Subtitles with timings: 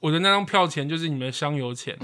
[0.00, 1.98] 我的那张票钱就是你们的香油钱。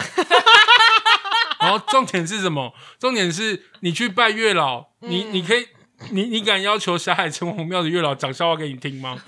[1.61, 2.75] 然后重点是什么？
[2.99, 5.67] 重点是你去拜月老，你你可以，
[6.11, 9.19] 你你敢要求霞海城隍庙的月老讲笑话给你听吗？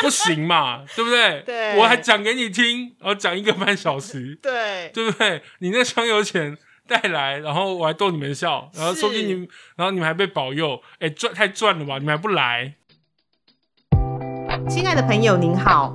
[0.00, 1.42] 不行嘛，对不对？
[1.44, 5.42] 对我还讲给你听，然后讲一个半小时， 对，对不对？
[5.58, 6.56] 你那香油钱
[6.86, 11.98] 带来，然后我还逗你们笑，然后说不定你们，然后你们还被保佑，哎，赚太赚了吧？
[11.98, 12.74] 你们还不来？
[14.68, 15.94] 亲爱的朋友您好，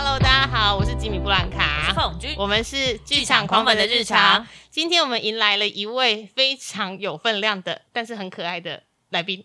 [0.00, 4.46] Hello，大家好，我是吉米布兰卡，凤君我们是剧场狂粉的日常。
[4.70, 9.44] 今天我们迎来了一位非常有分量的，但是很可爱的来宾。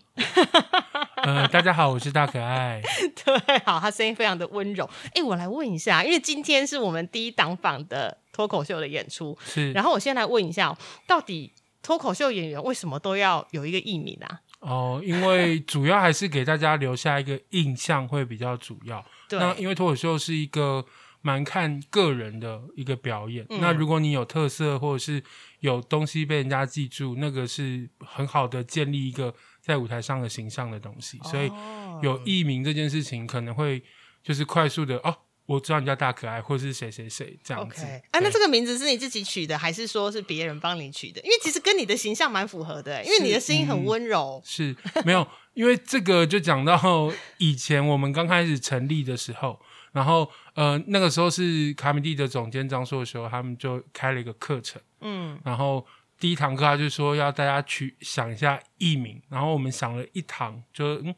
[1.16, 2.80] 呃， 大家好，我是大可爱。
[3.24, 4.88] 对，好，他声音非常的温柔。
[5.16, 10.78] 哎，我来问一下，因为今天是我们第一档访的脱口秀的演出，是，然后我先来问一下哦，
[11.08, 14.38] 到底脱口秀演员为什么都要有一个艺名啊？
[14.60, 19.04] 哦，因为主要还是给大家留下一个印象会比较主要。
[19.28, 20.84] 对，那因为脱口秀是一个
[21.22, 25.22] 蛮看个人的一个表演，嗯那如果你有特色或者是
[25.60, 31.18] 有东西被人家记住，那个是很好的建立一个在舞台上的形象的东西。
[31.24, 33.82] 所以哦有艺名这件事情可能会
[34.22, 35.16] 就是快速的哦，
[35.46, 37.84] 我知道你叫大可爱，或是谁谁谁这样子。
[37.84, 41.20] 啊，那对这个名字是你自己取的，还是说是别人帮你取的？
[41.20, 44.40] 因为其实跟你的形象蛮符合的，因为你的声音很温柔。
[44.44, 46.78] 是没有，因为这个就讲到
[47.38, 49.60] 以前我们刚开始成立的时候，
[49.92, 55.86] 然后呃那个时候是卡米蒂的总监张硕修，他们就开了一个课程，嗯，然后
[56.18, 61.14] 第一堂课他就说要大家去想一下艺名，然后我们想了一堂，就嗯，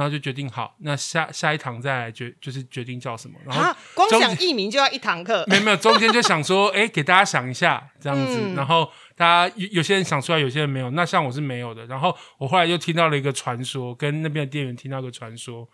[0.00, 5.44] 然后就决定好，那下下一堂再来决就是决定叫什么，然后啊，光中想艺名就要一堂课。
[5.46, 10.90] 没有没有，中间就想说， 哎，给大家想一下这样子，嗯然后大家有有些人想出来，有些人没有。
[10.92, 15.68] 那像我是没有的，然后我后来又听到了一个传说，跟那边的店员听到一个传说，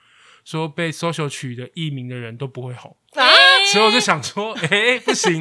[0.45, 3.23] 说被 social 取的艺名的人都不会红，啊，
[3.73, 5.41] 所以我就想说，哎，不行，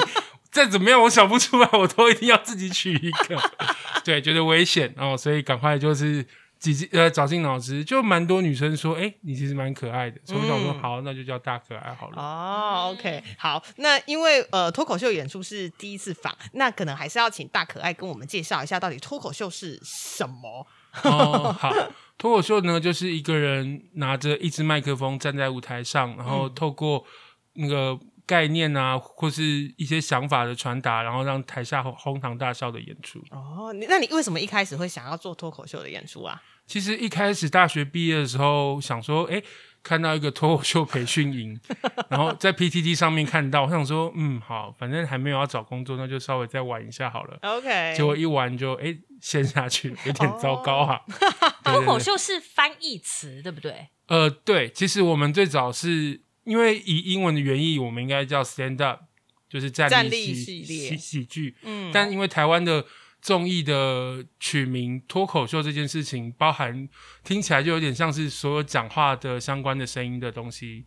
[0.51, 3.41] 再怎么样我想不出来，我都一定要自己取一个，
[4.05, 6.23] 对，觉得危险哦，所以赶快就是。
[6.65, 12.19] 几经呃绞尽脑汁，就蛮多女生说，哎、你其实蛮可爱的，所以我想说，嗯好，那就叫大可爱好了。
[12.19, 20.65] 哦，OK，好，那因为呃脱口秀演出是第一次访，那可能还是要请大可爱跟我们介绍一下，到底脱口秀是什么？
[21.03, 21.71] 哦，好，
[22.17, 27.05] 脱口秀呢，就是一个人拿着一支麦克风站在舞台上，然后透过
[27.53, 29.43] 那个概念啊，或是
[29.77, 33.19] 一些想法的传达，然后让台下哄哄堂大笑的演出。
[33.29, 36.41] 哦，你那你为什么一开始会想要做脱口秀的演出啊？
[36.65, 39.41] 其实一开始大学毕业的时候，想说，哎，
[39.83, 41.59] 看到一个脱口秀培训营，
[42.09, 47.37] 然后在 PTT 上面看到，我想说，嗯，好，反正还没有要找工作，那就稍微再玩一下好了。
[47.41, 50.99] OK，结果一玩就哎陷下去， 有点糟糕啊。
[51.63, 53.87] 脱口秀是翻译词，对不对？
[54.07, 59.01] 呃，对，其实我们最早是因为以英文的原意，我们应该叫 stand up，
[59.49, 61.55] 就是站站立立系列喜喜剧。
[61.63, 62.85] 嗯但因为台湾的
[63.25, 66.87] 综艺的取名脱口秀这件事情，包含
[67.23, 70.85] 听起来就有点像是所有讲话的相关的声音的东西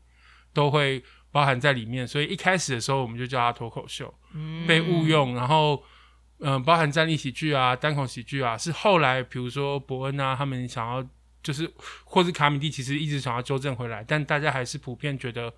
[0.52, 4.14] 都会包含在里面，所以一开始的时候我们就叫它脱口秀，
[4.68, 5.82] 被误用，然后。
[6.40, 11.04] 嗯、包含站立喜剧啊、单口喜剧啊，是后来比如说伯恩啊，他们想要
[11.42, 11.68] 就是，
[12.04, 15.52] 或是卡米蒂，其实一直想要纠正回来，但大家还是普遍觉得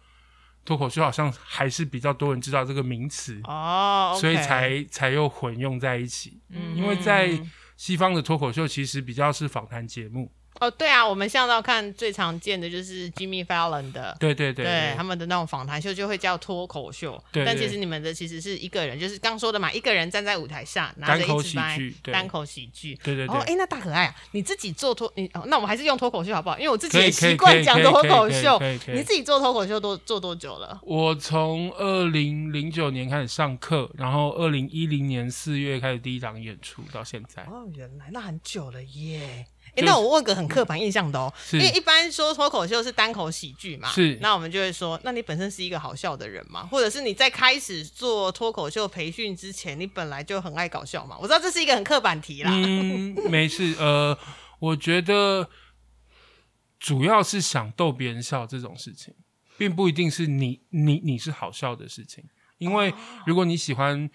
[0.65, 6.41] 脱口秀好像还是比较多人知道这个名词，哦所以才才又混用在一起。
[6.51, 7.39] 嗯因为在
[7.77, 14.15] 西方的脱口秀其实比较是访谈节目，哦，对啊，我们像到看最常见的就是 Jimmy Fallon 的。
[14.21, 22.95] 对对对对他们的那种访谈秀就会叫脱口秀，对对但其实你们的其实是一个人，就是刚说的嘛，一个人站在舞台上拿着一支麦剧，单口喜剧。
[23.03, 26.59] 对对对哦，哎，那大可爱啊，你自己做脱你哦，那我们还是用脱口秀好不好？
[26.59, 30.79] 因为我自己也习惯讲脱口秀你自己做脱口秀多做多久了？
[30.83, 37.43] 我从二零零九年开始上课，然后二零一零年四月开始第一档演出，到现在。
[37.45, 39.47] 哦，原来那很久了耶。
[39.71, 46.67] 哎、就是那我问个很刻板印象的哦，是因为一般说脱口秀是单口喜剧嘛，是那我们就会说，那你本身是一个好笑的人嘛？
[46.67, 51.17] 或者是你在开始做脱口秀培训之前，你本来就很爱搞笑嘛？
[51.19, 53.75] 我知道这是一个很刻板题啦，嗯，没事。
[53.79, 54.17] 呃，
[54.59, 55.49] 我觉得
[56.79, 59.15] 主要是想逗别人笑这种事情，
[59.57, 62.25] 并不一定是你你你是好笑的事情。
[62.59, 62.93] 因为
[63.27, 64.11] 如果你喜欢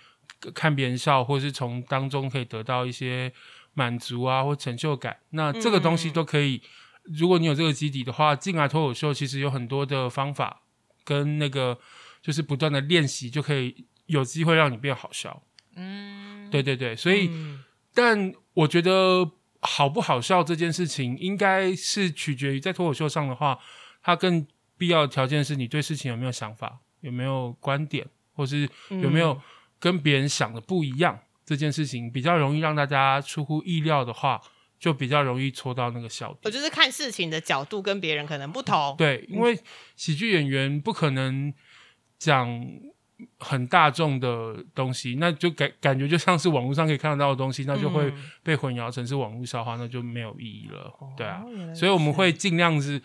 [0.54, 3.32] 看别人笑，或是从当中可以得到一些
[3.76, 5.18] 满足啊或成就感。
[5.30, 6.64] 那这个东西嗯都可以，
[7.04, 10.64] 如果你有这个基底的话，进来脱口秀其实有很多的方法
[11.04, 11.78] 跟那个
[12.24, 15.44] 就是不断的练习，就可以有机会让你变好笑。
[15.76, 17.28] 嗯，对对对，所以。
[17.30, 17.64] 嗯
[17.98, 19.32] 但我觉得
[19.62, 23.58] 好不好笑这件事情，应该是取决于在脱口秀上的话，
[24.04, 24.46] 它更
[24.78, 29.42] 必要的条件是你对事情有没有想法，有没有观点，或是有没有
[29.80, 31.18] 跟别人想的不一样。
[31.46, 34.42] 这件事情比较容易让大家出乎意料的话，
[34.80, 36.40] 就比较容易戳到那个笑点。
[36.44, 38.96] 我就是看事情的角度跟别人可能不同。
[38.98, 39.58] 对，因为
[39.96, 41.54] 喜剧演员不可能
[42.18, 42.68] 讲
[43.38, 50.92] 很大众的东西，那就感感觉就像是网络上可以看得到的东西，那就会嗯被混淆成是网络笑话，那就没有意义了。
[51.16, 51.44] 对啊，
[51.76, 53.02] 所以我们会尽量是。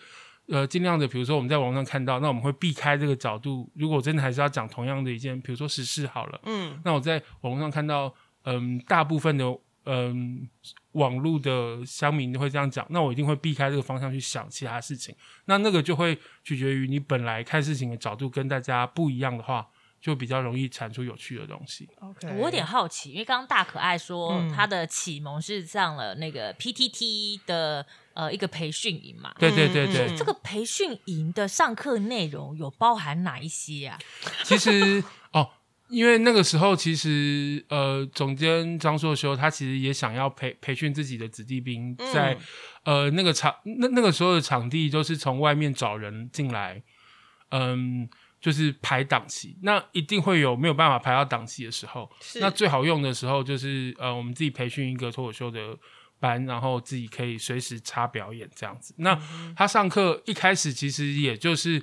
[0.47, 3.71] 呃，尽量的，比如说我们在网上看到，那我们会避开这个角度。
[3.73, 9.45] 如果真的还是要讲同样的一件，比如说时事好了，嗯那我在网络上看到，嗯，大部分的
[9.85, 10.47] 嗯
[10.91, 15.15] 网络的乡民会这样讲，那我一定会避开这个方向去想其他事情。
[15.45, 19.67] 那那个就会取决于你本来看事情的角度跟大家不一样的话，
[19.99, 21.87] 就比较容易产出有趣的东西。
[21.99, 29.33] ，OK，我有点好奇，因为刚刚大可爱说嗯他的启蒙是上了那个 PTT 的呃一个培训营嘛。
[29.39, 33.99] 对对对嗯对，嗯这个培训营的上课内容有包含哪一些啊？
[34.43, 35.03] 其实哦，
[35.91, 42.37] 因为那个时候其实呃，总监张硕修他其实也想要培培训自己的子弟兵嗯在，
[42.83, 46.81] 呃那个场那那个时候的场地就是从外面找人进来，
[47.49, 48.09] 嗯。
[48.41, 52.09] 就是排档期，那一定会有没有办法排到档期的时候。
[52.39, 55.77] 那最好用的时候就是呃，我们自己培训一个脱口秀的
[56.19, 58.95] 班，然后自己可以随时插表演这样子。
[58.97, 59.15] 那
[59.55, 61.79] 他上课一开始其实也就是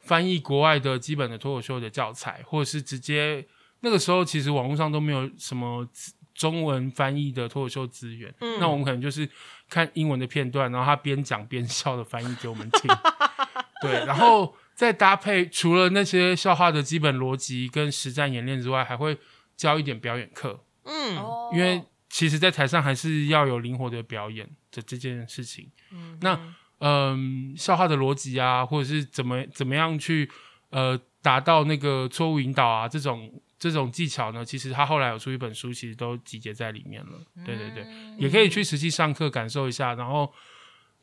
[0.00, 3.46] 翻译国外的基本的脱口秀的教材，或者是直接
[3.80, 5.86] 那个时候其实网络上都没有什么
[6.34, 8.58] 中文翻译的脱口秀资源，嗯。
[8.58, 9.28] 那我们可能就是
[9.68, 12.90] 看英文的片段，然后他边讲边笑的翻译给我们听。
[13.82, 19.16] 对，然后再搭配除了那些笑话的基本逻辑跟实战演练之外，还会
[19.56, 21.16] 教一点表演课，嗯。
[21.16, 25.70] 哦因为其实，在台上还是要有灵活的表演的这件事情。
[25.92, 26.18] 嗯。
[26.20, 26.38] 那
[26.80, 30.30] 嗯，笑话的逻辑啊，或者是怎么怎么样去
[30.70, 37.20] 呃达到那个错误引导啊，这种这种技巧呢，其实他后来有出一本书，其实都集结在里面了。
[37.44, 39.94] 对对对，嗯也可以去实际上课感受一下。
[39.94, 40.32] 然后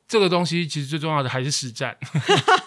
[0.08, 2.67] 这个东西其实最重要的还是实战，哦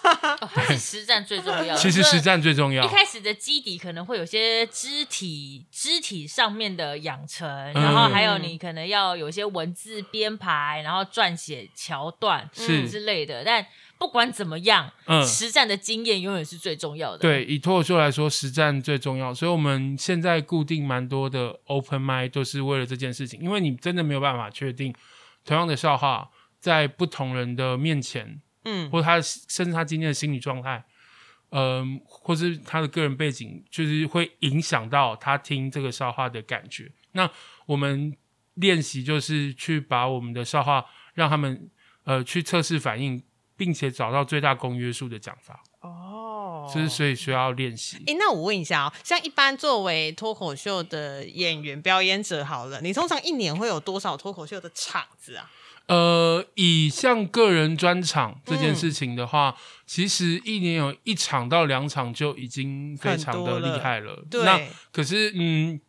[0.53, 1.75] 还是实战最重要。
[1.75, 2.87] 其实实战最重要一。
[2.87, 13.43] 开始的基底可能会有些肢体肢体上面的养成，嗯然后还有你可能要有一些文字编排，然后撰写桥段是之类的。
[13.43, 13.65] 但
[13.97, 17.19] 不管怎么样，嗯实战的经验永远是最重要的。
[17.19, 24.93] 对，以脱口秀来说，实战最重要，所以我们现在固定蛮多的 open m i 都是为了这件事情，因为你真的没有办法确定
[25.45, 30.83] 同样的笑话在不同人的面前，嗯或者他甚至他今天的心理状态，
[31.49, 36.91] 嗯、或是他的个人背景，就是会影响到他听这个笑话的感觉。
[37.13, 37.29] 那
[37.65, 38.15] 我们
[38.55, 41.69] 练习就是去把我们的笑话让他们
[42.03, 43.21] 呃去测试反应，
[43.57, 45.63] 并且找到最大公约数的讲法。
[45.81, 47.97] 哦，就是所以需要练习。
[48.05, 55.49] 诶，那我问一下哦，像一般作为脱口秀的演员、表演者，好了，你通常一年会有多少脱口秀的场子啊？
[55.87, 59.55] 呃，以像个人专场这件嗯事情的话，
[59.85, 64.25] 其实一年有一场到两场就已经非常的厉害了。
[64.29, 64.59] 对，那
[64.93, 65.81] 可是，嗯，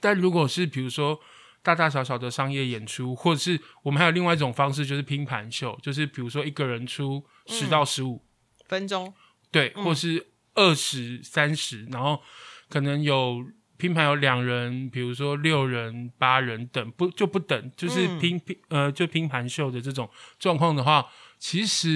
[0.00, 1.18] 但如果是比如说
[1.62, 8.22] 大大小小的商业演出，或者是我们还有另外一种方式，就是拼盘秀，就是比如说一个人出十到十五、
[8.68, 9.12] 分钟，
[9.50, 9.84] 对，嗯。
[9.84, 12.22] 或是二十三十，然后
[12.68, 13.44] 可能有
[13.80, 18.20] 拼盘有两人，比如说六人、八人等，不就不等，就是嗯。
[18.20, 20.08] 拼拼、呃就拼盘秀的这种
[20.38, 21.06] 状况的话，
[21.38, 21.88] 其实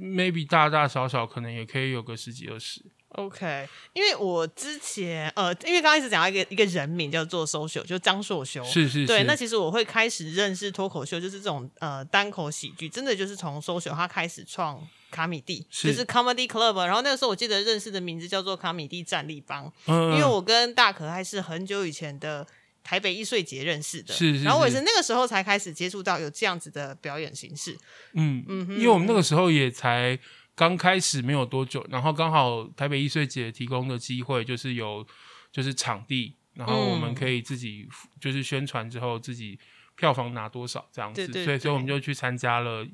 [0.00, 2.82] maybe 大大小小可能也可以有个十几二十。
[3.10, 14.80] OK，因为我之前呃，因为刚刚一直讲到一个一个人名叫做 social，就张硕修，是是是，对，那其实我会开始认识脱口秀，就是这种呃单口喜剧，真的就是从 social 他开始创
[15.12, 15.92] 卡米蒂，是。
[15.92, 22.44] 就是 comedy club，然后那个时候我记得认识的名字叫做卡米蒂战力帮，嗯，因为我跟大可爱是很久以前的
[22.82, 24.80] 台北艺穗节认识的，是是是然后我也是。
[24.80, 27.78] 那个时候才开始接触到有这样子的表演形式，
[28.14, 28.74] 嗯嗯哼。
[28.74, 30.18] 因为我们那个时候也才
[30.56, 35.06] 刚开始没有多久，然后刚好台北艺穗节提供的机会就是有
[35.52, 37.14] 就是场地，然后我们嗯。
[37.14, 37.86] 可以自己
[38.20, 39.58] 就是宣传之后自己
[39.94, 42.84] 票房拿多少这样子，对对所以所以我们就去参加了，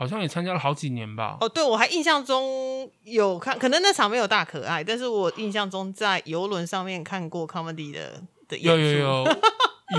[0.00, 1.36] 好像也参加了好几年吧。
[1.42, 8.80] 哦，对，我还印象中有看，可能那场没有大可爱，但是我印象中在游轮上面看过 comedy 的的演出？
[8.80, 9.24] 有有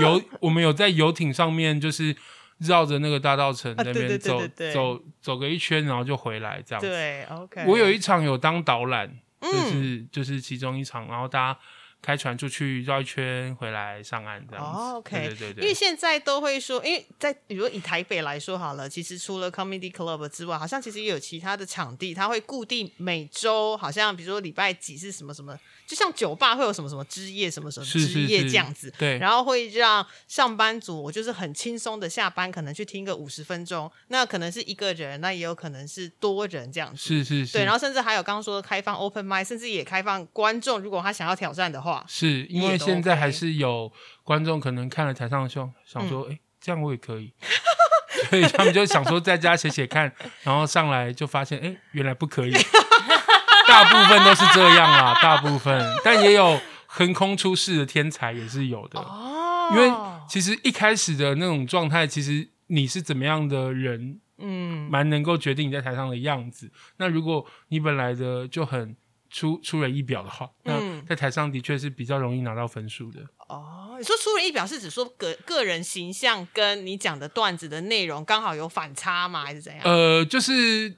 [0.18, 2.16] 游，我们有在游艇上面，就是
[2.58, 4.40] 绕着那个大道城那边走、
[4.74, 6.88] 走走个一圈，然后就回来这样子。
[6.88, 7.64] 对，OK。
[7.68, 9.08] 我有一场有当导览，
[9.40, 11.60] 就嗯是就是其中一场，然后大家
[12.02, 14.70] 开船出去绕一圈，回来上岸这样子。
[14.78, 25.56] 哦，OK，对对对因为现在都会说，因为在比如说以台北来说好了，其实除了 Comedy Club 之外，好像其实也有其他的场地，它会固定每周，好像比如说礼拜几是什么什么，
[25.86, 28.92] 就像酒吧会有什么什么之夜什么什么之夜这样子。
[28.98, 36.96] 对，然后会让上班族，我就是很轻松的下班，可能去听个五十分钟，那可能是一个人，那也有可能是多人这样子。
[36.96, 47.32] 是是是，对，然后甚至还有刚刚说的开放 Open m i d 甚至也开放观众，如果他想要挑战的话，是因为现在还是有观众可能看了台上的秀，想嗯说，哎、这样我也可以，
[48.30, 52.52] 所以他们就想说在家写写看，然后上来就发现，哎、原来不可以。
[53.68, 59.00] 大部分都是这样啦，大部分，但也有横空出世的天才也是有的。
[59.00, 59.38] 哦
[59.72, 59.90] 因为
[60.28, 66.70] 其实一开始的那种状态，其实你是怎么样的人，嗯，蛮能够决定你在台上的样子。
[66.98, 68.94] 那如果你本来的就很
[69.32, 73.20] 出出人意表的话，那嗯在台上的确是比较容易拿到分数的。
[73.48, 79.42] 哦，你说出人意表是指说个个人形象跟你讲的段子的内容刚好有反差吗？
[79.44, 79.82] 还是怎样？
[79.84, 80.94] 呃，就是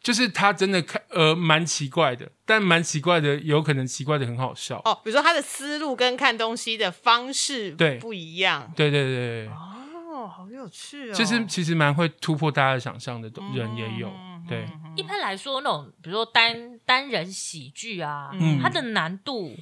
[0.00, 4.80] 就是他真的看呃蛮奇怪的，但蛮奇怪的，有可能奇怪的很好笑。
[4.84, 8.72] 哦，比如说他的思路跟看东西的方式对不一样。
[8.76, 11.14] 对对对对，哦，好有趣哦！
[11.14, 14.08] 就是其实蛮会突破大家的想象的人也有。
[14.08, 18.58] 嗯对，一般来说，那种比如说单单人喜剧啊，嗯。
[18.62, 19.56] 它的难度，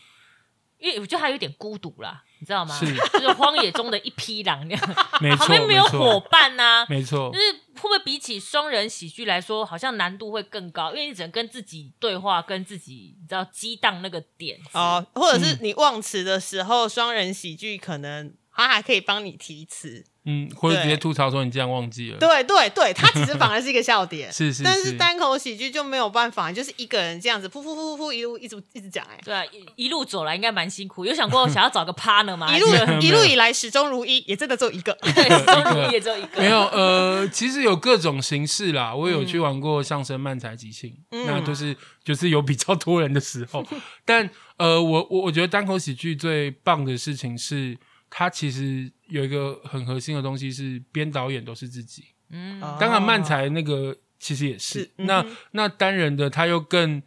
[0.79, 2.75] 因为我觉得它有点孤独啦，你知道吗？
[2.79, 2.87] 是。
[3.13, 7.31] 就是荒野中的一匹狼那样， 没错旁边没有伙伴呐、没错。
[7.33, 10.91] 就，是会不会比起双人喜剧来说，好像难度会更高？
[10.91, 14.97] 因为你只能跟自己对话，跟自己你知道激荡那个点啊。
[14.97, 20.05] 哦，或者嗯是你忘词的时候，双人喜剧可能他还可以帮你提词。
[20.27, 22.17] 嗯，或者直接吐槽说你这样忘记了。
[22.17, 24.27] 对对对，他其实反而是一个笑点。
[24.33, 31.05] 是是但是单口喜剧就没有办法，就是一个人这样子噗噗噗噗噗一路一直一直讲，哎，对啊，一一路走来应该蛮辛苦。
[31.05, 32.49] 有想过想要找个 partner 吗？
[32.57, 32.69] 一路
[33.03, 34.95] 一路以来始终如一，也真的只有一个。
[35.03, 36.41] 对，终如也只有一个。
[36.41, 38.95] 没有，呃，其实有各种形式啦。
[38.95, 43.63] 我有去玩过相声漫才即兴，嗯那就是就是有比较多人的时候。
[44.07, 47.77] 但呃，我我我觉得单口喜剧最棒的事情是，
[48.17, 52.05] 它其实有一个很核心的东西是编导演都是自己。
[52.31, 54.83] 嗯，当然，漫才那个其实也是。
[54.83, 57.03] 是嗯那那单人的他又更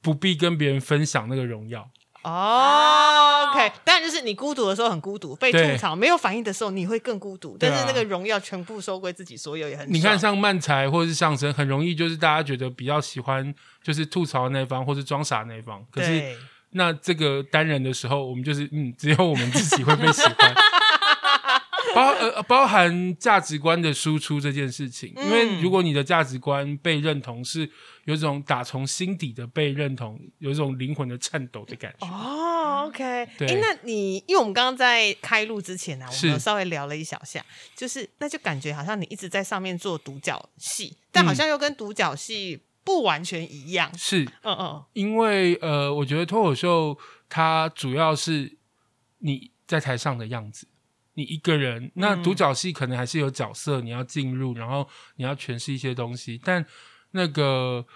[0.00, 1.90] 不必跟别人分享那个荣耀。
[2.22, 9.86] 哦，OK，当然就是你孤独的时候很孤独，被吐槽没有反应的时候你会更孤独，但是那个荣耀全部收归自己所有也很。
[9.92, 15.84] 你看，像漫才或者是相声，很容易就是大家觉得比较喜欢就是吐槽的那一方，或是装傻那一方。
[15.90, 16.38] 可是对
[16.72, 20.54] 那这个单人的时候，我们就是嗯，只有我们自己会被喜欢。
[21.94, 25.60] 包呃包含价值观的输出这件事情，因为嗯。
[25.60, 27.68] 如果你的价值观被认同，是
[28.04, 32.06] 有一种打从心底的被认同，有一种灵魂的颤抖的感觉。
[32.06, 33.46] 哦，OK，对。
[33.46, 37.44] 哎，那你因为我们刚刚在开录之前呢、啊，我是们有稍微聊了一小下，
[37.76, 43.90] 就是那就感觉好像你一直在上面做独角戏，但好像又跟独角戏不完全一样。
[43.96, 46.98] 是嗯嗯，因为呃，我觉得脱口秀
[47.28, 48.58] 它主要是
[49.18, 50.66] 你在台上的样子，
[51.14, 51.92] 你一个人。
[51.94, 56.40] 那嗯独角戏可能还是有角色你要进入，然后你要诠释一些东西。
[56.42, 56.64] 但
[57.12, 57.86] 那个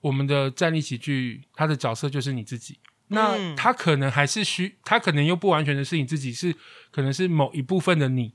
[0.00, 2.78] 我们的站立喜剧，它的角色就是你自己。
[3.08, 6.54] 那嗯它可能还是需，他可能又不完全的是你自己，是
[6.90, 8.34] 可能是某一部分的你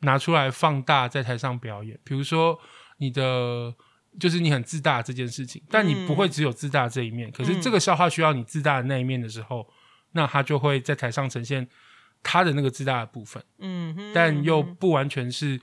[0.00, 1.98] 拿出来放大在台上表演。
[2.04, 2.60] 比如说
[2.98, 3.74] 你的。
[4.18, 7.30] 就是你很自大这件事情，但你不会只有自大这一面。
[7.30, 9.68] 可是这个笑话需要你自大的那一面的时候，
[10.12, 11.68] 那他就会在台上呈现
[12.22, 15.60] 他的那个自大的部分，嗯哼但又不完全是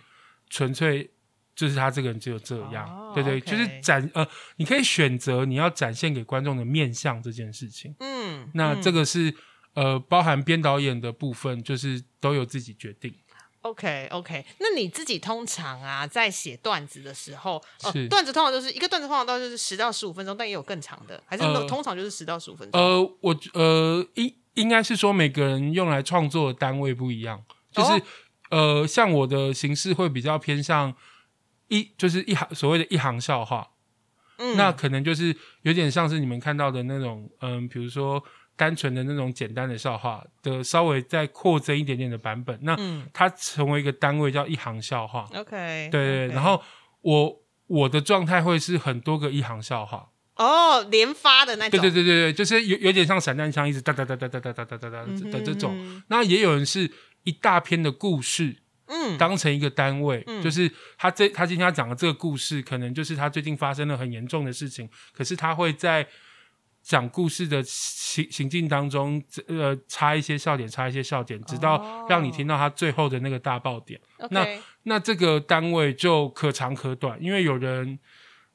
[0.49, 1.09] 纯粹
[1.55, 2.85] 就是他这个人只有这样。
[2.87, 7.95] 哦对对就是展呃，你可以选择你要展现给观众的面相这件事情。
[7.99, 9.33] 嗯，那嗯这个是、
[9.73, 13.13] 呃，包含编导演的部分，就是都有自己决定。
[13.65, 22.79] OK OK，那你自己通常啊，在写段子的时候，呃是，段子通常就是一个段子，通常都就是十到十五分钟，但也有更长的，还是呃通常就是十到十五分钟？
[22.79, 28.01] 呃，我呃应应该是说每个人用来创作的单位不一样，就是、哦
[28.51, 30.93] 呃，像我的形式会比较偏向
[31.69, 33.71] 一就是一行所谓的一行笑话，
[34.37, 34.55] 嗯。
[34.55, 38.23] 那可能就是有点像是你们看到的那种，嗯，比如说
[38.55, 43.05] 单纯的那种简单的笑话的稍微再扩增一点点的版本，那嗯。
[43.13, 46.61] 它成为一个单位叫一行笑话，，OK，对对对，然后
[47.01, 50.09] 我我的状态会是很多个一行笑话。
[50.35, 55.73] 哦，连发的那种，对对对对对，就是有有点像散弹枪，一直哒哒哒哒哒哒哒哒哒哒的这种。
[55.77, 56.91] 嗯那也有人是
[57.23, 58.57] 一大篇的故事
[58.87, 59.17] 嗯。
[59.17, 60.43] 当成一个单位，嗯。
[60.43, 66.05] 就是他这他今天要讲的这个故事，可能就是他最近发生了很严重的事情，可是他会在
[66.85, 73.99] 讲故事的行行进当中，呃，插一些笑点，插一些笑点，直到让你听到他最后的那个大爆点。
[74.19, 77.97] OK，那这个单位就可长可短，因为有人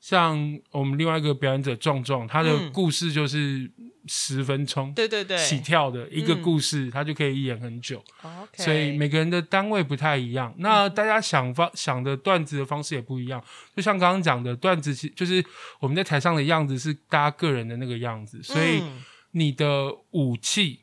[0.00, 3.70] 像我们另外一个表演者壮壮，他的嗯故事就是
[4.06, 4.92] 十分钟。
[4.94, 10.54] 对对对起跳的一个嗯故事，他就可以演很久，，OK，所以每个人的单位不太一样。
[10.56, 13.44] 那大家想方想的段子的方式也不一样。
[13.76, 15.44] 就像刚刚讲的，段子其就是
[15.80, 20.80] 我们在台上的样子是大家个人的那个样子，所以嗯你的武器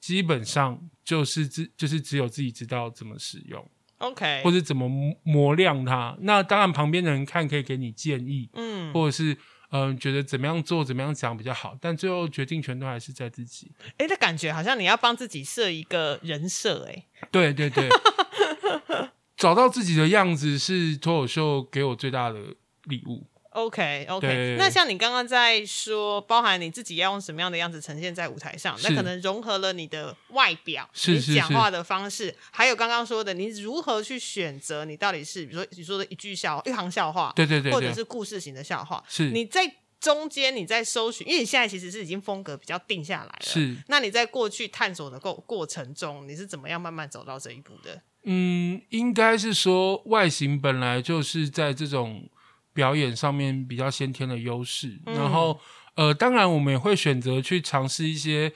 [0.00, 3.64] 基本上就是只就是只有自己知道怎么使用。
[3.98, 6.16] OK，或者怎么磨磨亮它。
[6.20, 9.32] 那当然，旁边的人看可以给你建议，嗯，或者是
[9.70, 13.72] 嗯、呃觉得怎么样做、怎么样讲比较好，但最后决定权都还是在自己。
[13.96, 17.88] 哎，那感觉好像你要帮自己设一个人设，哎，对对对，
[19.36, 22.38] 找到自己的样子是脱口秀给我最大的
[22.84, 23.26] 礼物。
[23.58, 39.30] OK OK，那像你刚刚在说，包含你自己要用什么样的样子呈现在舞台上，那可能融合了你的外表、你讲话的方式，还有刚刚说的，你如何去选择你到底是，比如说你说的一句笑一行笑话，对对对对，或者是故事型的笑话，是。
[39.30, 39.60] 你在
[40.00, 43.74] 中间你在搜寻，因为你现在其实是已经风格比较定下来了，是。
[43.88, 48.00] 那你在过去探索的过过程中，你是怎么样慢慢走到这一步的？
[48.22, 52.28] 嗯，应该是说外形本来就是在这种
[52.78, 55.14] 表演上面比较先天的优势，嗯。
[55.16, 55.58] 然后
[55.96, 58.52] 呃，当然我们也会选择去尝试一些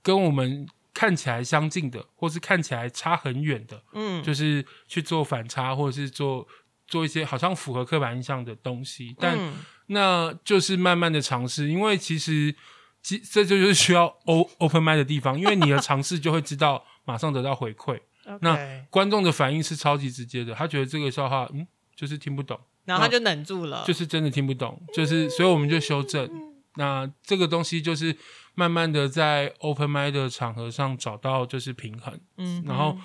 [0.00, 6.46] 跟我们看起来相近的，或是看起来差很远的，嗯，就是去做反差，或者是做
[6.86, 9.54] 做一些好像符合刻板印象的东西，但、嗯。
[9.88, 12.54] 那就是慢慢的尝试，因为其实
[13.02, 18.00] 其这就是需要 o open mind 的地方，因为你的尝试就会知道马上得到回馈。
[18.40, 18.56] 那
[18.88, 26.28] 观众的反应是超级直接的，他觉得这个笑话，嗯，就是听不懂，然后他就忍住了，就是真的听不懂，就是所以我们就修正。
[26.76, 28.16] 那这个东西就是
[28.54, 32.98] 慢慢的在 open m i d 的场合上找到就是平衡，嗯，然后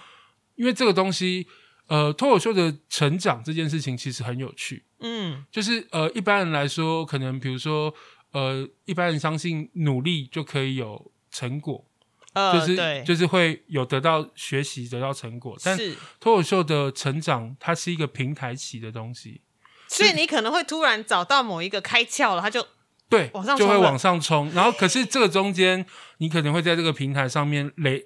[0.55, 1.45] 因为这个东西，
[1.87, 5.45] 呃，脱口秀的成长这件事情其实很有趣，嗯。
[5.51, 7.93] 就是呃，一般人来说，可能比如说
[8.31, 11.85] 呃，一般人相信努力就可以有成果，
[12.33, 19.41] 呃，就是对，就是会有得到学习得到成果，但是，脱口秀的成长，它是一个平台期的东西，
[19.89, 22.65] 所以你可能会突然找到某一个开窍了，他就
[23.09, 24.49] 对往上，就会往上冲。
[24.53, 25.85] 然后，可是这个中间，
[26.19, 28.05] 你可能会在这个平台上面累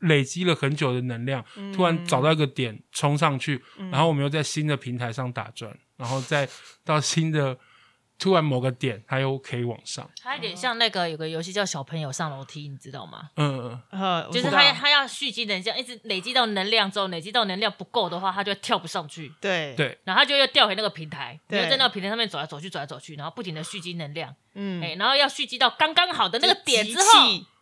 [0.00, 6.48] 累积了很久的能量，嗯突然找到一个点冲上去，然后我们又在新的平台上打转，然后再
[6.84, 7.56] 到新的
[8.20, 10.08] 突然某个点，它又可以往上。
[10.22, 13.30] 它有点像那个有个游戏叫小朋友上楼梯，你知道吗？
[13.36, 27.06] 嗯，嗯，就是他他要蓄积能量，一直累积到能量之后，累积到能量不够的话，他就跳不上去，对，对，然后他就又掉回那个平台，就在那个平台上面走来走去，走来走去，然后不停的蓄积能量，嗯，哎，然后要蓄积到刚刚好的那个点之就后，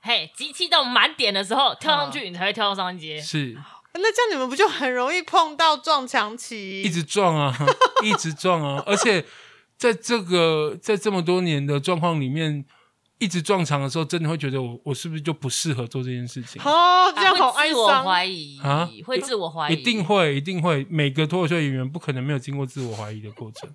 [0.02, 3.20] 嘿，集气到满点的时候跳上去，你才会跳到上一阶。
[3.20, 3.56] 是。
[4.00, 6.82] 那这样你们不就很容易碰到撞墙期？
[6.82, 7.56] 一直撞啊，
[8.04, 9.24] 一直撞啊，而且
[9.78, 12.64] 在这个在这么多年的状况里面，
[13.18, 16.60] 一直撞墙的时候，真的会觉得我我是不是就不适合做这件事情？
[16.62, 18.04] 哦，这样好哀伤。
[18.04, 20.84] 怀疑啊会自我怀疑，一定会，一定会。
[20.90, 23.70] 每个脱口秀演员不可能没有经过自我怀疑的过程，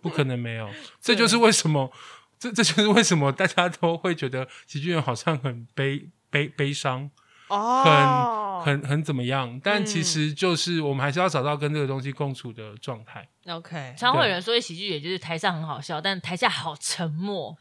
[0.00, 0.68] 不可能没有。
[1.00, 1.92] 这就是为什么，
[2.38, 7.10] 这这就是为什么大家都会觉得喜剧人好像很悲悲悲伤，
[7.48, 9.60] 哦，很很怎么样。
[9.62, 13.28] 但其嗯实就是我们还是要找到跟这个东西共处的状态。
[13.46, 17.56] OK，常会有人说喜剧也就是台上很好笑，但台下好沉默。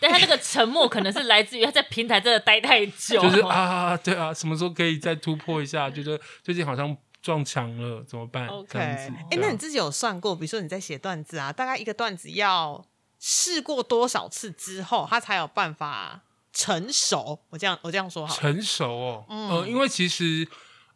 [0.00, 5.90] 但他那个沉默 可能是来自于他在平台真的待太久，就是啊，对啊，什么时候可以再突破一下？
[5.90, 12.84] 觉得 最近好像撞墙了，怎么办 OK，哎、那你自己有算过，比如说你在写段子啊，大概一个段子要
[13.18, 16.22] 试过多少次之后，他才有办法
[16.58, 17.38] 成熟？
[17.50, 18.34] 我这样我这样说好。
[18.34, 20.46] 成熟哦，嗯呃，因为其实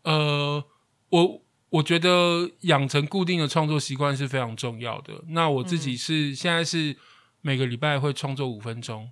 [0.03, 0.63] 呃，
[1.09, 5.15] 我我觉得养成固定的创作习惯是非常重要的。
[5.29, 6.97] 那我自嗯己是、现在是
[7.43, 9.09] 每个礼拜会创作五分钟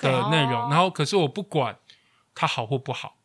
[0.00, 1.78] 的内容，哦然后可是我不管
[2.34, 3.18] 它好或不好，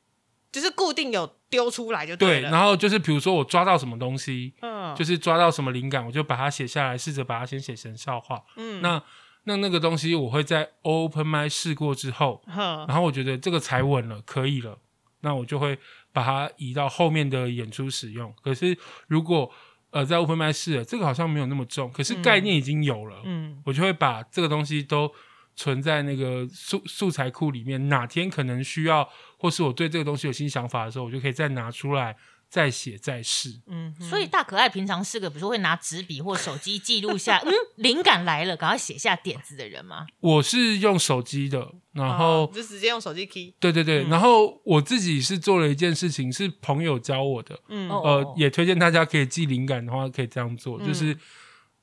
[0.52, 2.52] 就是固定有丢出来就对，了。
[2.52, 8.44] 然后就是比如说我抓到什么东西，嗯，就是抓到什么灵感，我就把它写下来，试着把它先写成笑话。
[8.56, 9.02] 嗯那
[9.48, 12.44] 那那个东西我会在 open m i 试过之后，
[12.88, 14.78] 然后我觉得这个踩稳了，可以了，
[15.22, 15.80] 那我就会
[16.12, 18.34] 把它移到后面的演出使用。
[18.44, 19.50] 可是如果
[19.92, 23.62] 呃在 open m i 试了，这个好像没有那么重，可是概念已经有了，嗯。
[23.66, 25.10] 我就会把这个东西都
[25.56, 32.16] 存在那个素素材库里面，哪天可能需要，或是我对这个东西有新想法的时候，我就可以再拿出来
[32.50, 33.62] 再写再试。
[33.68, 40.06] 嗯哼，所以大可爱平常是个，比如说会拿纸笔或手机记录下， 嗯，灵感来了，赶快写下点子的人吗？
[40.20, 44.10] 我是用手机的，然后、哦就直接用手机 key，对对对，嗯。
[44.10, 50.88] 然后我自己是做了一件事情，是朋友教我的，嗯哦呃，也推荐大家可以记灵感的话，可以这样做，嗯。
[50.88, 51.18] 就是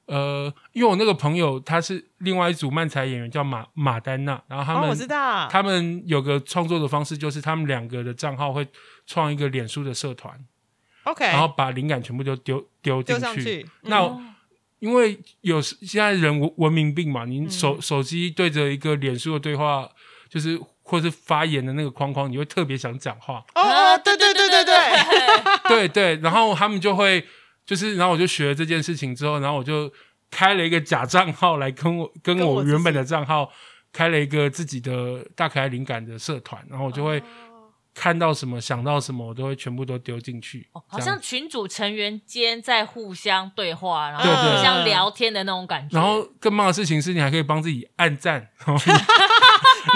[0.07, 8.67] 呃，因为我那个朋友他是另外一组漫才演员叫马马丹娜，然后他哦，们、我知道，他们有个创作的方式，就是他们两个的账号会
[9.07, 10.39] 创一个脸书的社团，
[11.05, 14.21] OK，然后把灵感全部都丢丢进丢上去，嗯那哦
[14.81, 19.89] 因为有现在人文文明病嘛，嗯你手、手机对着一个脸书的对话，
[20.29, 23.43] 就是或是发言的那个框框，你会特别想讲话。
[23.55, 24.75] 哦哦，对对对对对，
[25.69, 27.25] 对对，然后他们就会
[27.65, 29.91] 就是，然后我就学了这件事情之后，然后我就
[30.31, 33.51] 开了一个假账号来跟我跟我原本的账号
[33.91, 37.23] 开了一个自己的大可爱灵感的社团，然后我就会
[37.95, 45.97] 看到什么想到什么，我都会全部都丢进去，哦好像群主成员间在互相对话，然后互相聊天的那种感觉。
[45.97, 48.93] 然后更棒的事情是你还可以帮自己按赞，然 后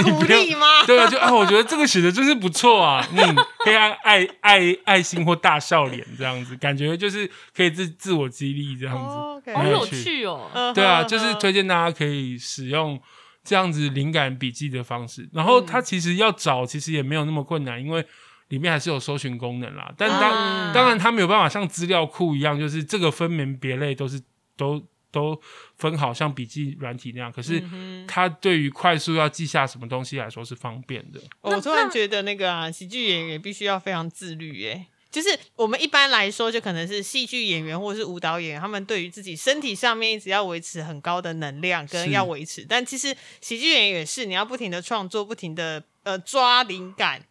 [0.04, 0.66] 你鼓不用励吗？
[0.86, 9.52] 对啊，就啊，我觉得这个写的真是不错啊，嗯，可以按爱爱爱心或大笑脸这样子，感觉就是可以自自我激励这样子。
[9.54, 10.48] 好有趣趣哦。
[10.52, 13.00] 嗯对啊，就是推荐大家可以使用
[13.48, 15.26] 这样子灵感笔记的方式。
[15.32, 18.04] 然后嗯它其实要找，其实也没有那么困难，因为
[18.48, 19.90] 里面还是有搜寻功能啦。
[19.96, 24.20] 但当、啊当然，它没有办法像资料库一样，就是这个分门别类都是
[24.56, 25.40] 都都
[25.76, 27.32] 分好，像笔记软体那样。
[27.32, 31.18] 可是嗯哼它对于快速要记下什么东西来说是方便的。
[31.40, 34.86] 我突然觉得那个啊，喜剧演员必须要非常自律耶。
[35.10, 42.66] 就是我们一般来说，就可能是戏剧演员或者是舞蹈演员，他们对于自己身体上面一直要维持很高的能量，跟是要维持。
[42.68, 47.22] 但其实喜剧演员也是，你要不停的创作，不停的呃抓灵感，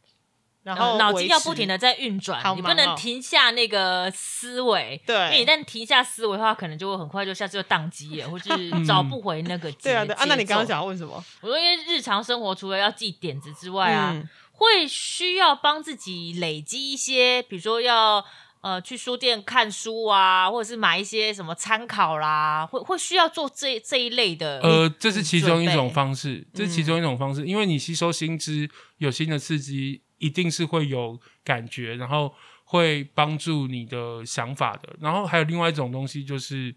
[0.63, 4.99] 然后呃脑筋要不停的在运转好，你不能停下那个思维。
[5.05, 8.47] 对因为一旦停下思维的话，可能就会很快就下次就宕机了， 或是
[8.85, 10.25] 找不回那个节对啊对啊。
[10.27, 11.23] 那你刚刚想要问什么？
[11.41, 14.27] 我说，因为日常生活除了要记点子之外啊，嗯
[14.57, 18.25] 会需要帮自己累积一些，比如说要
[18.61, 24.59] 呃去书店看书啊，或者是买一些什么参考啦，会会需要做这这一类的。
[24.61, 28.67] 呃，这是其中一种方式，这是其中一种方式，因为你吸收新知，
[28.97, 32.33] 有新的刺激，一定是会有感觉，然后
[32.65, 34.95] 会帮助你的想法的。
[34.99, 36.75] 然后还有另外一种东西，就是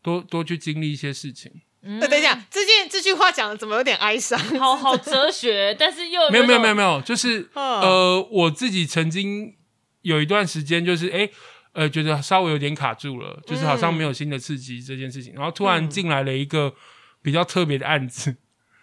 [0.00, 1.52] 多多去经历一些事情。
[1.82, 4.38] 等一下，这件这句话讲的怎么有点哀伤？
[4.58, 9.54] 好好哲学，但是又没有没有没有有没有，就是嗯呃，我自己曾经
[10.02, 11.28] 有一段时间，就是哎。
[11.74, 16.74] 呃，觉得稍微有点卡住了，就是好像没有新的刺激这件事情，然后突然嗯进来了一个
[17.22, 18.36] 比较特别的案子，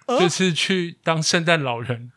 [0.07, 2.11] 哦就是去当圣诞老人。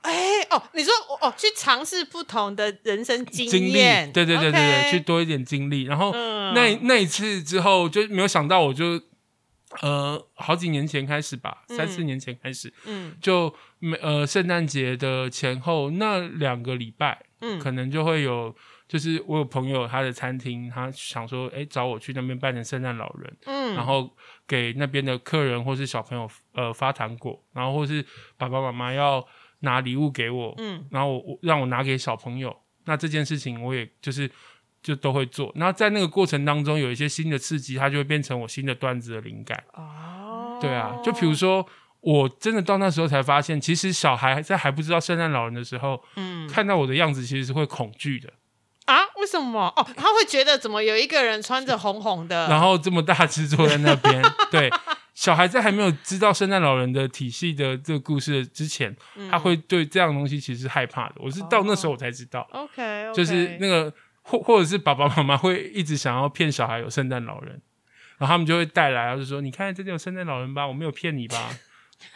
[0.00, 0.12] 哎
[0.50, 5.84] 哦，你说哦，去尝试不同的人生经经历，验，对对对对对去多一点经历。
[5.84, 9.00] 然后、嗯那那一次之后，就没有想到，我就
[9.82, 13.16] 呃好几年前开始吧，三四嗯年前开始，嗯。
[13.20, 17.58] 就每呃圣诞节的前后那两个礼拜，嗯。
[17.58, 18.54] 可能就会有。
[18.88, 24.08] 就是我有朋友，他的餐厅，他想说，哎，找我去那边扮成圣诞老人，嗯，然后
[24.46, 28.00] 给那边的客人或是小朋友呃发糖果，然后或是
[28.36, 29.26] 爸爸妈妈要
[29.58, 30.86] 拿礼物给我，嗯。
[30.92, 34.30] 然后我我让我拿给小朋友，那这件事情我也就是
[34.86, 35.50] 就都会做。
[35.56, 39.60] 然后在那个过程当中有一些新的刺激，它就会变成我新的段子的灵感。
[39.72, 41.66] 哦，对啊，就比如说。
[42.02, 48.32] 我真的到那时候才发现，其实小孩在还不知道圣诞老人的时候，嗯看到我的样子，其实是会恐惧的。
[48.84, 49.72] 啊，为什么？
[49.74, 54.22] 哦，他会觉得怎么有一个人穿着红红的，然后这么大只坐在那边，
[54.52, 54.70] 对，
[55.14, 61.16] 小孩在还没有知道圣诞老人的体系的这个故事之前，嗯他会对这样东西其实是害怕的。
[61.16, 63.92] 我是到那时候我才知道，OK，就是那个
[64.28, 67.62] 或或者是爸爸妈妈会一直想要骗小孩有圣诞老人，
[68.18, 71.50] 然后他们就会带来，就说：“你看这里有圣诞老人吧，我没有骗你吧？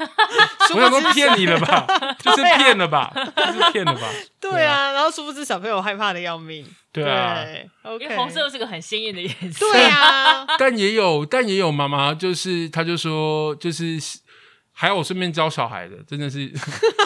[0.74, 1.86] 我想说骗你了吧，
[2.18, 4.00] 就是骗了吧，就是骗了吧？
[4.40, 7.42] 对啊，然后殊不知小朋友害怕的要命，对啊。
[7.44, 9.64] 对因，OK，为红色是个很鲜艳的颜色。
[9.72, 13.98] 对啊，但也有，但也有妈妈，就是她就说，就是
[14.72, 16.52] 还有我顺便教小孩的，真的是，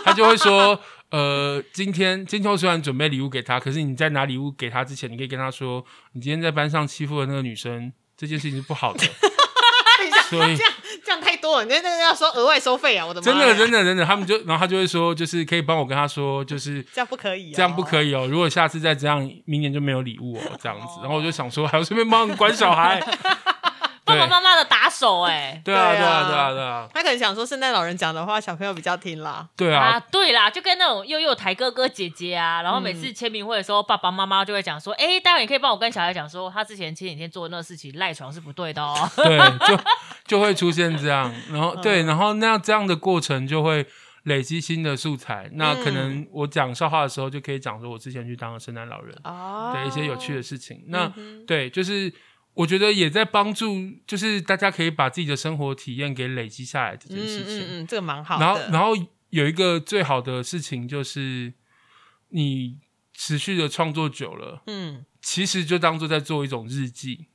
[0.05, 0.79] 她就会说，
[1.15, 8.99] 呃，今天金秋虽然准备礼物给他，可是你在拿礼物给他之前，你可以跟他说，你今天在班上欺负了那个女生，这件事情是不好的，
[9.99, 10.73] 等一下，所以这样
[11.05, 13.07] 这样太多了，那那个要说额外收费啊！
[13.07, 20.87] 我的妈真，的真的真的，他们就然后他就会说，就是可以帮我跟他说，就是这样不可以、哦，这样不可以哦，如果下次再这样，明年就没有礼物哦，这样子。
[21.01, 23.01] 然后我就想说，还要顺便帮你管小孩。
[24.15, 29.49] 对爸爸妈妈的打手哎、对啊，对啊对啊，对啊，对啊，他可能想说圣诞老人讲的话，小朋友比较听啦。
[29.57, 38.95] 对啊，啊，对啦，就跟那种幼幼台哥哥姐姐啊，然后每嗯次签名会的时候，爸爸妈妈就会讲说，哎、待会你可以帮我跟小孩讲说，他之前前几天做的那个事情赖床是不对的哦。
[39.17, 39.81] 对，就
[40.27, 43.87] 就会出现这样，然后对，然后那样这样的过程就会
[44.25, 45.51] 累积新的素材。
[45.55, 50.85] 那可能我讲笑话的时候，就可以讲说我之前去当了圣诞老人哦的一些有趣的事情。
[50.89, 52.13] 那嗯对，就是
[52.55, 57.59] 我觉得也在帮助，就是大家可以把自己的生活体验给累积下来这件嗯事情。
[57.59, 58.45] 嗯嗯，这个蛮好的。
[58.45, 61.53] 然后，然后有一个最好的事情就是，
[62.29, 62.79] 你
[63.13, 67.27] 持续的创作久了，嗯，其实就当做在做一种日记，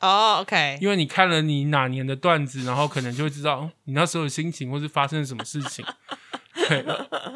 [0.00, 5.84] 哦，OK，因为你看了你哪年的段子，然后可能就会知道哦你那时候的心情或是发生了什么事情。
[6.68, 6.84] 对，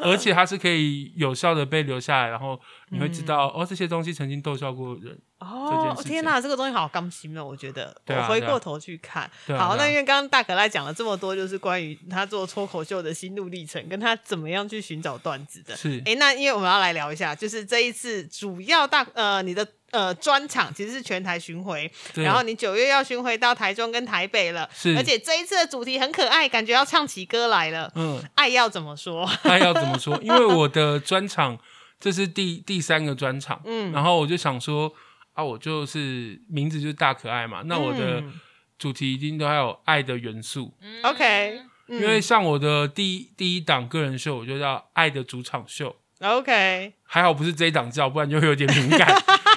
[0.01, 5.17] 而且它是可以有效的被留下来，然后你会知道、哦，这些东西曾经逗笑过人。
[5.39, 7.95] 哦天哪，这个东西好刚心哦，我觉得。
[8.07, 15.75] 我回过头去看，好，那因为刚刚大可赖讲了这么多，就是关于他做脱口秀的心路历程，跟他怎么样去寻找段子的。
[15.75, 27.91] 是哎，那因为我们要来聊一下，就是这一次主要大呃你的呃专场其实是全台巡回，然后你九月要巡回到台中跟台北了，是而且这一次的主题很可爱，感觉要唱起歌来了。
[27.95, 29.29] 嗯，爱要怎么说？
[29.43, 30.17] 爱要怎么说？
[30.21, 31.57] 因为我的专场
[31.99, 34.91] 这是第第三个专场，嗯然后我就想说
[35.33, 38.39] 啊，我就是名字就是大可爱嘛，那我的嗯
[38.79, 40.73] 主题一定都要有爱的元素
[41.03, 45.95] ，OK，嗯因为像我的第一第一档个人秀，我就叫《爱的主场秀》
[46.27, 49.13] ，OK，还好不是这一档叫，不然就会有点敏感，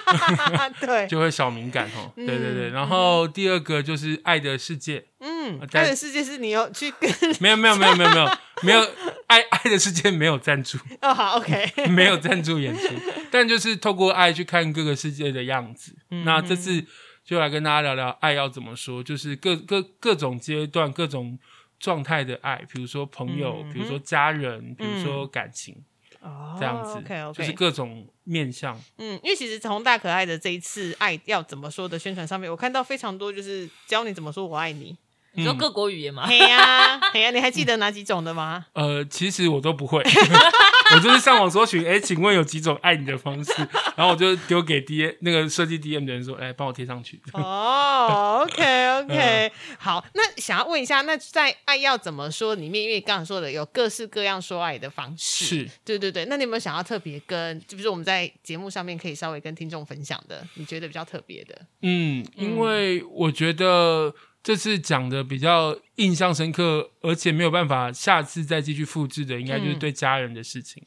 [0.80, 2.12] 对， 就会小敏感哦。
[2.16, 8.28] 嗯对对对，然后第二个就是《爱的世界》，嗯，在爱的世界是你有去跟没有没有没有没有没有
[8.62, 8.80] 没有
[9.26, 12.94] 爱 爱的世界没有赞助，哦，好，OK，没有赞助演出，
[13.30, 15.96] 但就是透过爱去看各个世界的样子。
[16.10, 16.84] 嗯那这次
[17.24, 21.38] 就来跟大家聊聊爱要怎么说，就是各各各种阶段、各种
[21.80, 25.82] 状态的爱，比如说朋友，嗯比如说家人，比如说感情，
[26.24, 28.80] 哦这样子 OK OK，就是各种面向。
[28.98, 34.96] 嗯，因为其实从大可爱的这一次爱要怎么说的宣传上面，我看到非常多就是教你怎么说我爱你。
[35.36, 36.24] 你说各国语言吗？
[36.28, 38.66] 嘿呀，嘿呀，你还记得哪几种的吗？
[38.72, 40.00] 呃，其实我都不会，
[40.92, 43.52] 我就是上网搜寻，哎，请问有几种爱你的方式？
[43.96, 47.20] 然后我就丢给 D 那个设计 DM 的人说，哎，帮我贴上去。
[47.32, 61.58] 哦，OK OK， 好，嗯那想要问一下，那在爱要怎么说里面，因为刚刚说的有各式各样说爱的方式，是，对对对，那你有没有想要特别跟，就比如我们在节目上面可以稍微跟听众分享的，你觉得比较特别的？
[61.82, 69.78] 嗯，因为我觉得这次讲的比较印象深刻，而且没有办法下次再继续复制的，应该就是嗯。
[69.78, 70.80] 对家人的事情。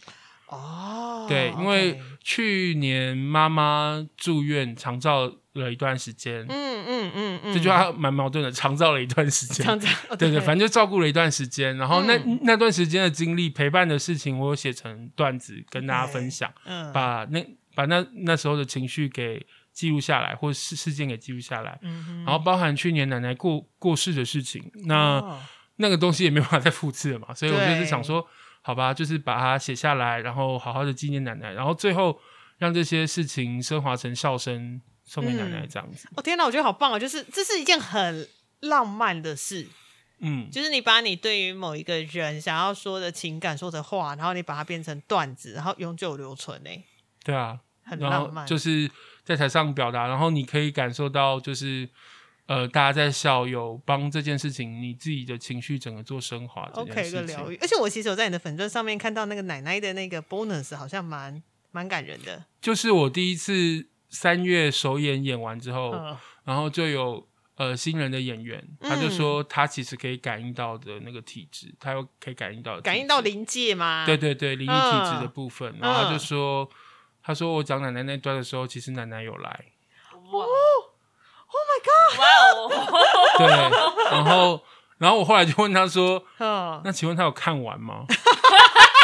[0.48, 9.58] 哦，对，因为去年妈妈住院长照了一段时间，嗯嗯嗯嗯，这句话蛮矛盾的，长照了一段时间。
[9.58, 12.40] 这样子， 哦对对，反正就照顾了一段时间，然后那、嗯。
[12.44, 19.46] 那段时间的经历、陪伴的事情，我有写成段子跟大家分享，嗯，把那把那那时候的情绪给
[19.78, 25.40] 记录下来，或事事件给记录下来，嗯然后包含去年奶奶过过世的事情，那、哦
[25.80, 28.28] 那个东西也没办法再复制了嘛，所以我就是想说，
[28.64, 32.20] 好吧，就是把它写下来，然后好好的纪念奶奶，然后最后
[32.58, 36.10] 让这些事情升华成笑声送给奶奶，嗯这样子。
[36.16, 37.00] 哦天哪，我觉得好棒哦！
[37.00, 38.28] 就是这是一件很
[38.62, 39.68] 浪漫的事，
[40.18, 46.84] 嗯，就是你把你对于某一个人想要说的情感说的话，然后你把它变成段子，然后永久留存诶，
[47.24, 48.48] 对啊，很浪漫。
[48.48, 48.90] 就是
[49.28, 51.90] 在台上表达，然后你可以感受到，就是
[52.46, 57.20] 呃，大家在笑，有帮这件事情，你自己的情绪整个做升华 OK 事情。
[57.20, 62.46] 一个疗愈，而且我其实有在你的粉钻上面看到那个奶奶的那个 bonus，好像蛮蛮感人的。
[62.62, 74.06] 就是我第一次三月首演演完之后，嗯然后就有呃新人的演员，他就说他其实可以感应到的那个体质，他又可以感应到感应到临界吗？
[74.06, 76.70] 对对对灵异体质的部分，然后他就嗯说。
[77.28, 79.66] 他说：“我讲奶奶那段的时候，其实奶奶有来，
[80.14, 80.46] 哇哇
[82.56, 82.72] 哦！
[83.38, 83.46] 对，
[84.12, 84.64] 然后，
[84.98, 88.06] 然后我后来就问他说嗯：‘，那请问他有看完吗？’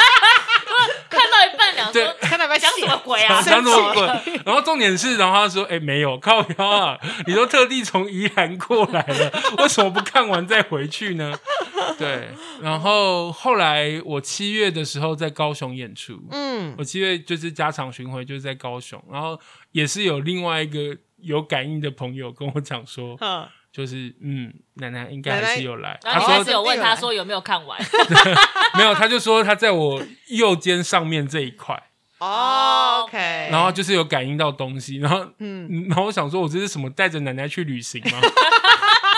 [1.94, 3.42] 对说看到没讲什么鬼啊？
[3.46, 4.42] 讲什么鬼？
[4.46, 7.00] 然后重点是，然后他说：‘哎、没有，靠腰啊！
[7.28, 11.34] 你都特地从宜兰过来了，为什么不看完再回去呢？’
[11.98, 12.30] 对，
[12.62, 19.40] 然后后来我七月的时候在高雄演出，嗯我七月就是加场巡回，就是在高雄，然后
[19.72, 26.00] 也是有另外一个有感应的朋友跟我讲说，哼，就是嗯，奶奶应该还是有来。
[26.04, 27.80] 然后他说你开始有问他说有没有看完，
[28.78, 31.82] 没有，他就说他在我右肩上面这一块，
[32.20, 33.18] 哦，OK，
[33.52, 38.20] 然后就是有感应到东西，然后嗯，嗯然后我想说，我这是什么带着奶奶去旅行吗？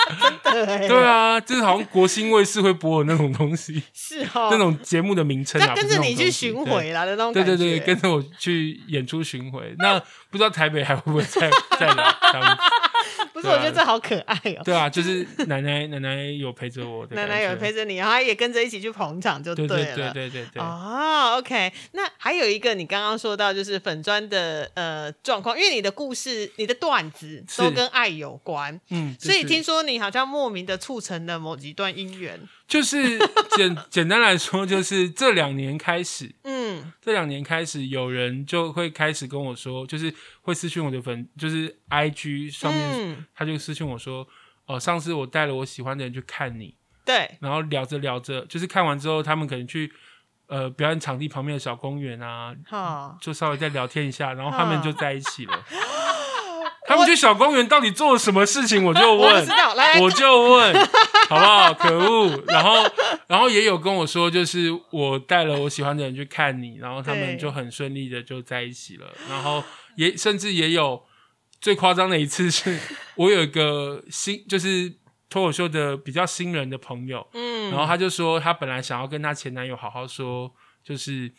[0.06, 9.74] 真的 哎，对，啊，就是好像国新卫视会播的那种东西，是哦，那种节目的名称啊，跟着你去巡回啦的那种感觉，对对对，跟着我去演出巡回。
[9.78, 9.98] 那
[10.30, 12.62] 不知道台北还会不会再再来这样子？
[13.36, 14.62] 不是，我觉得这好可爱哦。
[14.64, 20.10] 对啊，就是奶奶奶奶有陪着我奶，奶有陪着你，然后她也跟着一起去捧场，就对对了。
[20.12, 32.40] 对对对对，哦，OK，那还有一个你刚刚说到就是粉砖的呃状况，因为你的故事、你的段子都跟爱有关，嗯，所以听说你好像莫名的促成了某几段姻缘。
[32.66, 33.18] 就是
[33.56, 43.24] 简简单来说，就是这两年开始，嗯，这两年开始，有人就会开始跟我说，就是会私讯我的粉，就是 IG 上面，嗯。
[43.34, 44.26] 他就私讯我说，
[44.66, 46.74] 哦，上次我带了我喜欢的人去看你，
[47.04, 49.92] 对，然后聊着聊着，就是看完之后，他们可能去
[50.48, 55.64] 呃表演场地旁边的小公园啊，哈，就稍微再聊天一下，然后他们就在一起了。
[56.86, 58.84] 嗯他们去小公园到底做了什么事情？
[58.84, 59.46] 我就 问
[60.00, 60.74] 我就问，
[61.28, 61.74] 好不好？
[61.74, 62.42] 可恶！
[62.46, 62.88] 然后，
[63.26, 69.06] 然后也有跟我说，就是我带了我喜欢的人去看你，然后他们就很顺利的就在一起了。
[69.28, 69.62] 然后
[69.96, 71.02] 也甚至也有
[71.60, 72.78] 最夸张的一次是，
[73.16, 74.92] 我有一个新就是
[75.28, 80.52] 脱口秀的比较新人的朋友，嗯，然后他就说，他本来想要跟他前男友好好说，
[80.84, 81.32] 就是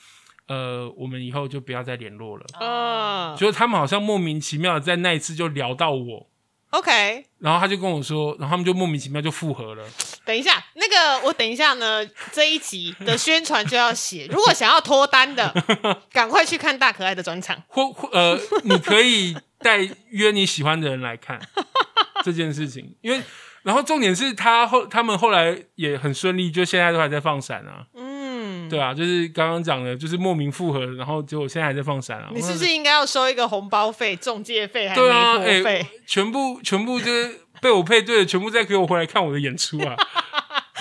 [0.48, 2.46] 呃，我们以后就不要再联络了。
[2.60, 6.28] 嗯就是他们好像莫名其妙的在那一次就聊到我
[6.72, 9.84] ，，OK，然后他就跟我说，然后他们就莫名其妙就复合了。
[10.26, 15.54] 等一下，那个我等一下呢，这一集的宣传就要写，如果想要脱单的，
[16.12, 17.62] 赶快去看大可爱的专场。
[17.68, 19.80] 或或呃，你可以带
[20.10, 21.40] 约你喜欢的人来看
[22.24, 23.22] 这件事情，因为
[23.64, 27.86] 然后重点是他后他们后来也很顺利，就现在都还在放闪啊。
[27.94, 28.07] 嗯，
[28.70, 32.30] 对啊，就是刚刚讲的，就是莫名复合，然后结果现在还在放闪啊。
[32.34, 35.86] 你是不是应该要收一个红包费、中介费还对啊，哎、媒婆费？
[36.06, 39.96] 全部全部就是被我配对的，全部再给我回来看我的演出啊！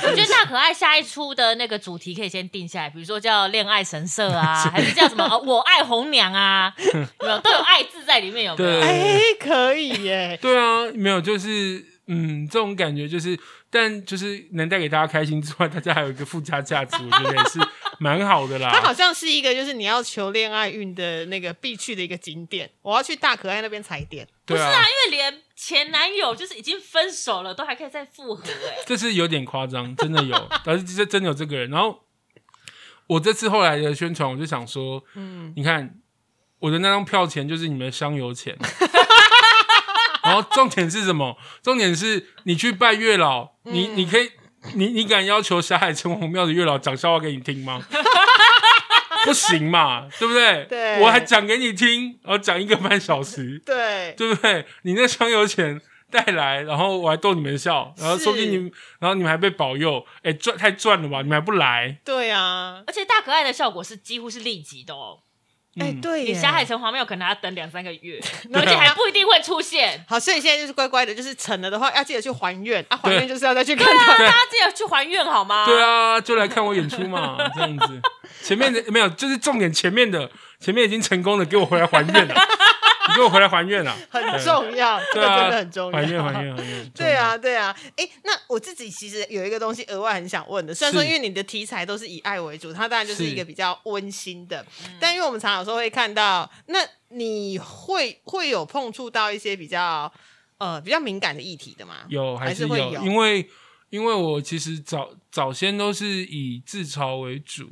[0.02, 8.70] 我觉得大可爱下一出的那个主题可以先定下来，比如说叫恋爱神社啊， 还是叫什么、哦、我爱红娘啊，有没有都有爱字在里面，有没有？
[8.70, 10.38] 对哎，可以耶！
[10.40, 13.36] 对啊，没有，就是嗯，这种感觉就是，
[13.76, 17.60] 但就是能带给大家开心之外，大家还有一个附加价值，我觉得也是
[17.98, 18.70] 蛮好的啦。
[18.74, 22.70] 它好像是一个，就是你要求恋爱运的那个必去的一个景点。
[22.80, 24.26] 我要去大可爱那边踩点。
[24.46, 31.68] 不是啊，因为连前男友就是已经分手了，都还可以再复合、哎， 这是有点夸张，真的有， 但是这真的有这个人。
[31.68, 32.00] 然后
[33.08, 36.00] 我这次后来的宣传，我就想说，嗯，你看
[36.60, 38.56] 我的那张票钱就是你们的香油钱。
[40.26, 41.36] 然后重点是什么？
[41.62, 44.30] 重点是你去拜月老，你你可以，
[44.74, 47.80] 你你敢要求霞海城隍庙的月老讲笑话给你听吗？
[49.24, 50.64] 不行嘛，对不对？
[50.68, 54.64] 对我还讲给你听，然后讲一个半小时， 对，对不对？
[54.82, 61.22] 你那香油钱带来，然后我还逗你们笑，然后说不定你们，然后你们还被保佑，哎，赚太赚了吧？
[61.22, 61.98] 你们还不来？
[62.04, 65.18] 对啊，而且大可爱的效果是几乎是立即的哦，
[65.78, 68.18] 哎，嗯对耶，你霞海城隍庙可能还要等两三个月，
[68.54, 70.04] 而且还不一定会出现。
[70.08, 74.16] 好，所以现在就是乖乖的，就是成了的话，要记得去还愿啊，还愿就是要再去看看。
[74.16, 75.66] 对大家记得去还愿好吗？
[75.66, 78.00] 对啊，就来看我演出嘛，这样子。
[78.42, 82.34] 前面的没有，就是重点，前面的前面已经成功的，给我回来还愿了，
[83.08, 85.98] 你给我回来还愿啊， 很重要，这个真的很重要。
[85.98, 94.64] 还愿还愿 还愿，对啊，对啊，哎，那我自己其实有一个东西额外很想问的，虽然说因为你的题材都是以爱为主，它当然就是是一个比较温馨的，
[95.00, 100.12] 但因为我们常常有时候会看到，那你会会有碰触到一些比较
[100.58, 101.96] 呃比较敏感的议题的吗？
[102.08, 103.48] 有还是会有因为
[103.90, 107.70] 因为我其实早早先都是以自嘲为主，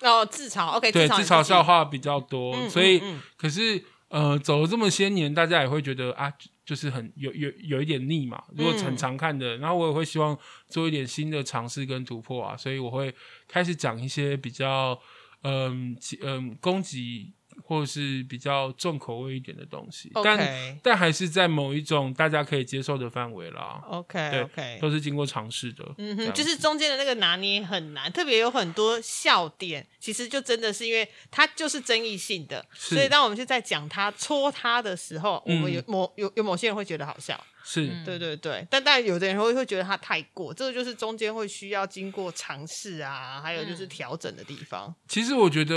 [0.00, 8.44] 哦，自嘲，OK，对，自自嘲笑话比较多，嗯所以、嗯嗯可是呃，走了这么些年，大家也会觉得啊，就就是很有有有一点腻嘛。
[8.54, 13.14] 如果很嗯常看的，然后我也会希望做一点新的尝试跟突破啊，所以我会
[13.48, 15.00] 开始讲一些比较
[15.44, 17.32] 嗯其嗯攻击
[17.64, 25.84] 或者是比较重口味一点的东西，但但还是在某一种大家可以接受的范围啦，OK 对 OK，都是经过尝试的。
[25.98, 35.72] 嗯哼，就是中间的那个拿捏很难，特别有很多笑点，其实就真的是因为它就是争议性的，所以当我们去在讲它戳它的时候，我们嗯。
[35.72, 37.86] 有某有有某些人会觉得好笑，是。
[37.86, 38.04] 嗯。
[38.04, 43.88] 对对对，但但有的人会会觉得它太过，这个就是中间会需要经过尝试啊，还有就是嗯。
[43.88, 44.94] 调整的地方。
[45.08, 45.76] 其实我觉得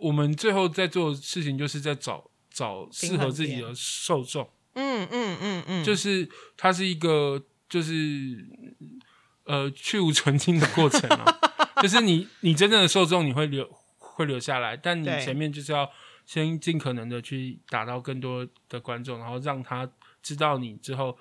[0.00, 7.92] 我们最后在做的事情，就是在找找适合自己的受众，嗯嗯嗯嗯，就是是它是一个就是
[9.44, 11.38] 呃去无存精的过程啊，
[11.82, 13.68] 就是你你真正的受众你会留
[13.98, 15.88] 会留下来，但你前面就是要
[16.26, 19.88] 先尽可能的去打到更多的观众，然后让他
[20.22, 21.18] 知道你之后。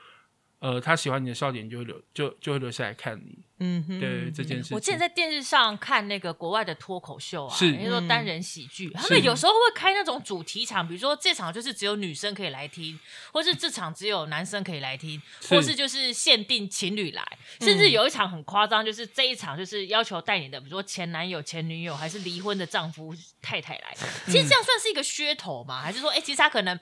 [0.59, 3.37] 呃，他喜欢你的笑点就会留就就会留下来看你。
[3.59, 12.99] 嗯哼，对这件事情，我之前在电视上看那个国外的脱口秀啊，是人家说单人喜剧，他们有时候会开那种主题场，比如说这场就是只有女生可以来听，
[13.31, 17.23] 或是这场只有男生可以来听，是或是就是限定情侣来，
[17.61, 23.95] 甚至有一场很夸张，就是这一场就是要求带你的，比如说前男友、前女友还是离婚的丈夫、太太来。
[24.25, 25.83] 其实这样算是一个噱头吗？
[25.83, 26.79] 还是说，哎、其实他可能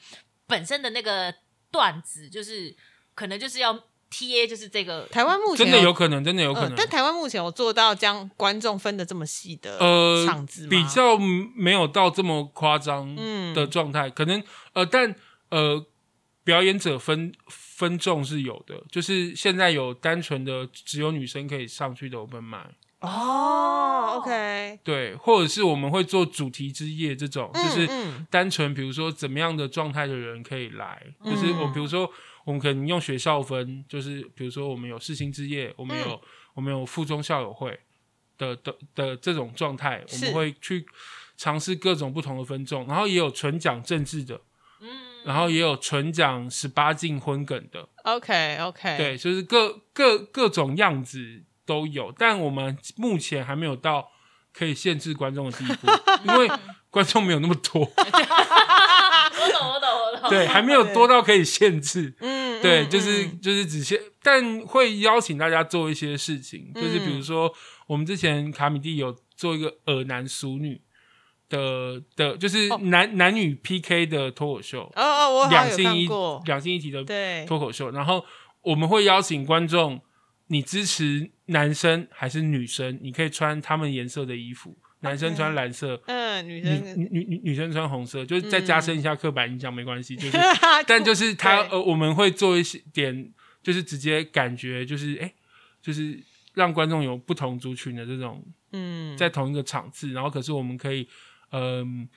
[0.48, 1.34] 本身的那个
[1.72, 2.76] 段子就是
[3.14, 3.78] 可能就是要
[4.10, 6.70] T A 就是这个台湾目前真的有可能，真的有可能。
[6.70, 10.70] 呃但台湾目前有做到将观众分的这么细的呃场子吗？
[10.70, 14.42] 比较没有到这么夸张嗯的状态，可能
[14.74, 15.16] 呃，但
[15.50, 15.86] 呃，
[16.44, 22.76] 表演者分分众是有的，就是现在有单纯的只有女生可以上去的 open m i
[23.06, 28.28] 哦，OK，对，或者是我们会做主题之夜这种，就是嗯。
[28.30, 32.12] 单纯比如说怎么样的状态的人可以来，就是我嗯比如说
[32.44, 36.20] 我们可能用学校分，就是比如说我们有世新之夜，我们有、嗯。
[36.56, 37.78] 我们有附中校友会
[38.38, 40.86] 的的的这种状态，我们会去
[41.36, 44.40] 尝试各种不同的分众，然后也有纯讲政治的，
[44.80, 44.88] 嗯，
[45.26, 54.10] 然后也有纯讲十八禁婚梗的，，OK OK，对，就是各各各种样子都有，但我们目前还没有到
[54.54, 55.88] 可以限制观众的地步，
[56.32, 56.50] 因为
[56.90, 62.16] 观众没有那么多， 我懂我懂我懂，对，还没有多到可以限制。
[62.20, 63.42] 嗯，对，嗯就是嗯。
[63.42, 67.24] 就是只限，但会邀请大家做一些事情，就是比如嗯。
[67.24, 67.54] 说
[67.88, 70.82] 我们之前卡米蒂有做一个耳男熟女
[71.50, 72.80] 的的，就是哦。
[72.84, 76.08] 男、男女 PK 的脱口秀，哦哦，我两性一
[76.46, 77.04] 两性一体的，
[77.46, 78.26] 脱口秀，然后
[78.62, 80.02] 我们会邀请观众，
[80.48, 83.00] 你支持男生还是女生？
[83.02, 86.02] 你可以穿他们颜色的衣服，男生穿蓝色。
[86.08, 93.32] 嗯，女女生，女女女生穿红色，就是再加深一下刻板印象没关系，就是， 但但就是他呃，我们会做一些点，
[93.64, 95.34] 就是直接感觉就是哎、
[95.82, 96.20] 就是
[96.54, 101.08] 让观众有不同族群的这种嗯，在同一个场次，然后可是我们可以
[101.52, 102.08] 嗯、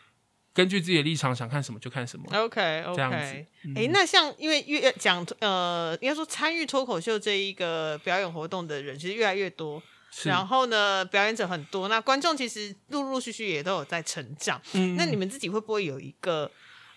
[0.58, 9.80] 根据自己的立场想看什么就看什么，OK OK，这样子嗯哎、那像因为越讲呃，应该说参与脱口秀这一个表演活动的人其实越来越多，
[10.24, 14.60] 然后呢，表演者很多，那观众其实陆陆续续也都有在成长。
[14.72, 16.50] 嗯那你们自己会不会有一个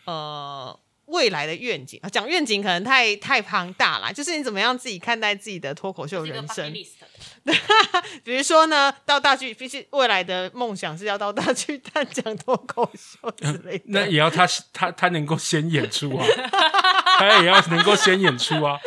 [0.05, 2.09] 呃未来的愿景啊？
[2.09, 6.73] 讲愿景可能太太庞大啦，就是你怎么样自己看待自己的脱口秀人生？
[8.23, 13.83] 比如说呢，到大剧，毕竟未来的梦想是要到大剧探讲脱口秀之类的。
[13.87, 16.25] 那也要他他他能够先演出啊，
[17.19, 18.79] 他也要能够先演出啊，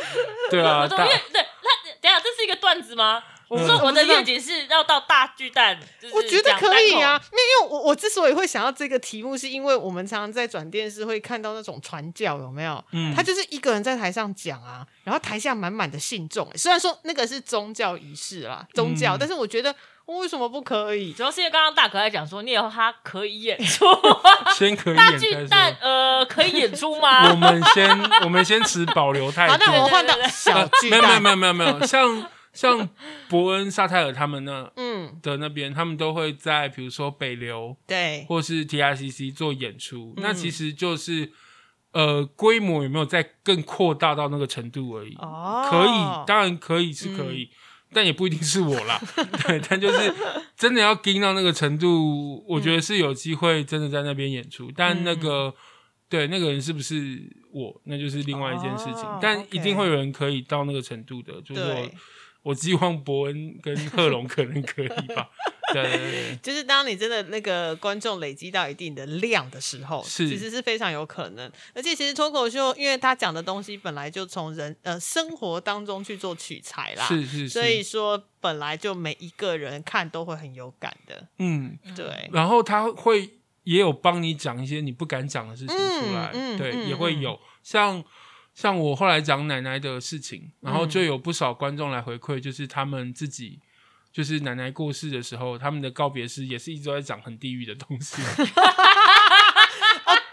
[0.51, 1.05] 对啊，对，那
[2.01, 3.23] 等下这是一个段子吗？
[3.55, 7.27] 我说我的愿景是要到大巨蛋，就是我觉得可以啊，单口。
[7.33, 12.83] 因为因为我我之所以会想要这个题目，是因为我们常常在转电视会看到那种传教，有没有？
[12.93, 16.49] 嗯他就是一个人在台上讲啊，然后台下满满的信众。
[16.57, 19.75] 虽然说那个是宗教仪式啦，宗教，嗯但是我觉得
[20.07, 21.13] 为什么不可以？
[21.13, 23.85] 主要是因为刚刚大可爱讲说，你以后他可以演出，
[24.57, 25.77] 先可以大演再巨蛋。
[25.81, 27.51] 呃可以演出吗我吗？
[27.51, 29.65] 们先我们先持保留态好，度。
[29.67, 32.89] 那我换到小巨没有没有蛋，没有没有没有，像像
[33.29, 41.33] 伯恩、沙泰尔他们那嗯，的那边，他们都会在比如说北流对，或是 TICC 做演出，嗯那其实就是
[41.93, 45.15] 呃规模有没有再更扩大到那个程度而已。
[45.17, 47.51] 哦，可以，当然可以是可以，
[47.93, 49.01] 但也不一定是我啦。
[49.47, 50.15] 对，但就是
[50.57, 54.71] 真的要盯到那个程度，我觉得是有机会真的在那边演出。
[54.75, 55.55] 但那个、
[56.09, 57.21] 对那个人是不是
[57.53, 59.03] 我，那就是另外一件事情。
[59.03, 61.95] 哦但一定会有人可以到那个程度的，就是我对。
[62.45, 65.29] 我希望伯恩跟贺龙可能可以吧。
[65.73, 71.51] 对对对对，就是当你真的那个观众累积到一定的量的时候，是其实是非常有可能。
[71.75, 81.27] 而且其实脱口秀，因为他讲的东西本来就从人呃生活当中去做取材啦，是是是，所以说本来就每一个人看都会很有感的。
[81.39, 88.05] 嗯，对，然后他会也有帮你讲一些你不敢讲的事情出来，对，嗯嗯嗯也会有像
[88.55, 93.61] 像我后来讲奶奶的事情，然后就有不少观众来回馈，就是他们自己。
[94.13, 98.23] 就是奶奶过世的时候，他们的告别式也是一直都在讲很地狱的东西。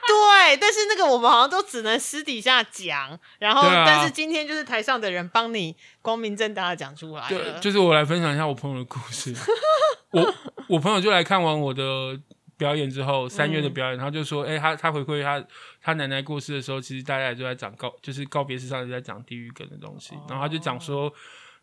[0.07, 7.59] 对，但是那个我们好像都只能私底下讲，然后、啊但是今天就是台上的人帮你光明正大的讲出来对，了。
[7.59, 9.35] 就是我来分享一下我朋友的故事。
[10.13, 10.35] 我
[10.67, 12.19] 我朋友就来看完我的
[12.61, 15.43] 表演之后，三月的表演，他就说，哎、他他回馈他
[15.81, 20.13] 他奶奶过世的时候，其实大家也都在讲告，就是告别式上也在讲地狱梗的东西。
[20.29, 21.11] 然后他就讲说，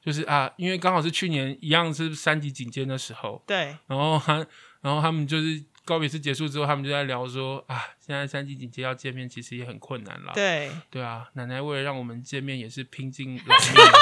[0.05, 4.45] 就是啊，因为刚好是去年一样是三级警戒的时候，对，然后他
[4.81, 10.33] 然后他们就是告别式结束之后，他们就在聊说啊，现在三级警戒要见面，其实也很困难啦。
[10.35, 13.85] 对，对啊，奶奶为了让我们见面，也是拼尽老命。
[13.85, 13.93] 了，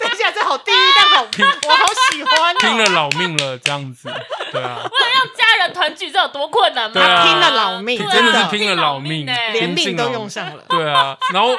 [0.00, 4.08] 等一下，这好地狱，但好拼，我好喜欢哦，拼了老命了，这样子。
[4.52, 7.24] 对啊，让家人团聚，这有多困难吗？
[7.24, 10.64] 拼了老命，真的是拼了老命，拼老命欸连命都用上了。
[10.68, 11.56] 对啊，然后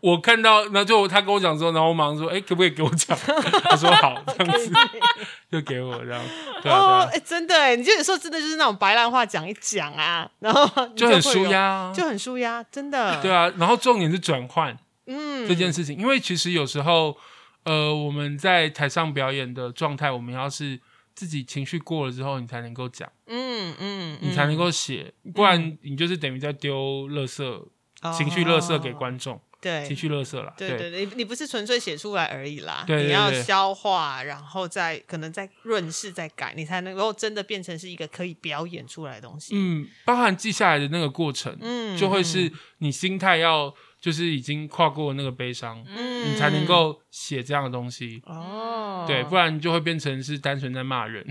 [0.00, 3.18] 我看到，那就他跟我讲说，然后我马上说，哎，可不可以给我讲？
[3.64, 4.72] 他说好，这样子
[5.50, 6.22] 就给我这样，
[6.62, 13.20] 对哦，啊，哎、真的哎，你就有时候真的就是那种白烂话讲一讲啊，然后就很舒压，啊，就很舒压，真的。
[13.20, 13.50] 对，啊。
[13.56, 17.16] 然后重点是转换嗯，这件事情，因为其实有时候，
[17.64, 20.78] 呃，我们在台上表演的状态，我们要是
[21.18, 29.84] 自己情绪过了之后，你才能够讲，嗯嗯，你才能够写，不然你就是等于在丢垃圾、嗯情绪垃圾给哦观众，对。
[29.84, 39.54] 情绪垃圾啦，对对对，你你不是纯粹写出来而已啦，对对你要消化，然后再可能再润饰、再改，你才能够真的变成是一个可以表演出来的东西。
[39.56, 46.18] 嗯，包含记下来的那个过程，嗯就会是你心态要就是已经跨过那个悲伤，嗯。
[46.18, 48.20] 你才能够写这样的东西。
[48.26, 51.24] 哦，对，不然就会变成是单纯在骂人，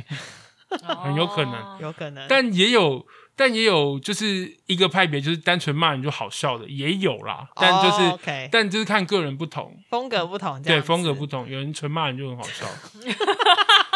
[1.04, 1.54] 很有可能。
[1.54, 3.06] 哦有可能，但也有，
[3.36, 7.48] 但也有就是一个派别，就是单纯骂人就好笑的，也有啦。
[7.56, 12.66] 但就是，但就是看个人不同，风格不同，这对，风格不同，有人纯骂人就很好笑，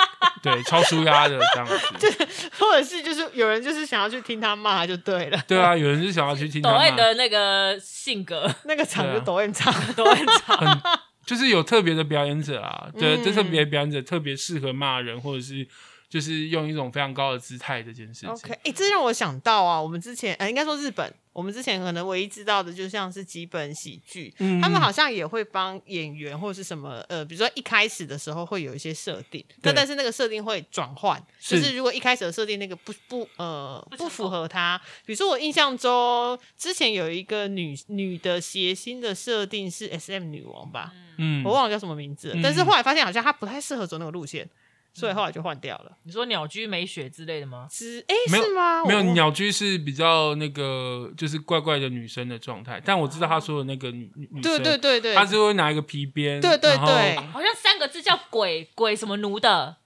[0.41, 2.27] 对，超舒压的这样子。
[2.57, 10.81] 或者是就是有人就是想要去听他骂就对了，对啊，有人就想要去听他抖 M，的那个性格 那个场就抖 M 场， 都很长，很
[11.25, 15.67] 就是有特别的表演者啊，对，嗯这特别的表演者特别适合骂人，或者是
[16.11, 18.29] 就是用一种非常高的姿态这件事情。
[18.29, 41.41] OK，哎、这让我想到啊，我们之前呃，应该说日本，我们之前可能唯一知道的，就像是几本喜剧，嗯他们好像也会帮演员或者是什么呃，比如说一开始的时候会有一些设定，但但是那个设定会转换，就是是如果一开始的设定那个不不呃不符合他，比如说我印象中之前有一个女女的谐星的设定是 SM 女王吧，嗯。
[41.45, 44.49] 我忘了叫什么名字了，嗯但是后来发现好像她不太适合走那个路线，
[44.93, 45.91] 所以后来就换掉了。
[46.03, 47.67] 你说鸟居美雪之类的吗？
[47.69, 48.83] 之哎、没有是吗？
[48.85, 59.77] 没有我鸟居是比较那个就是怪怪的女生的状态，但我知道他说的那个女女女对生，对对对，她是会拿一个皮鞭，对对对好像三个字叫鬼鬼什么奴的，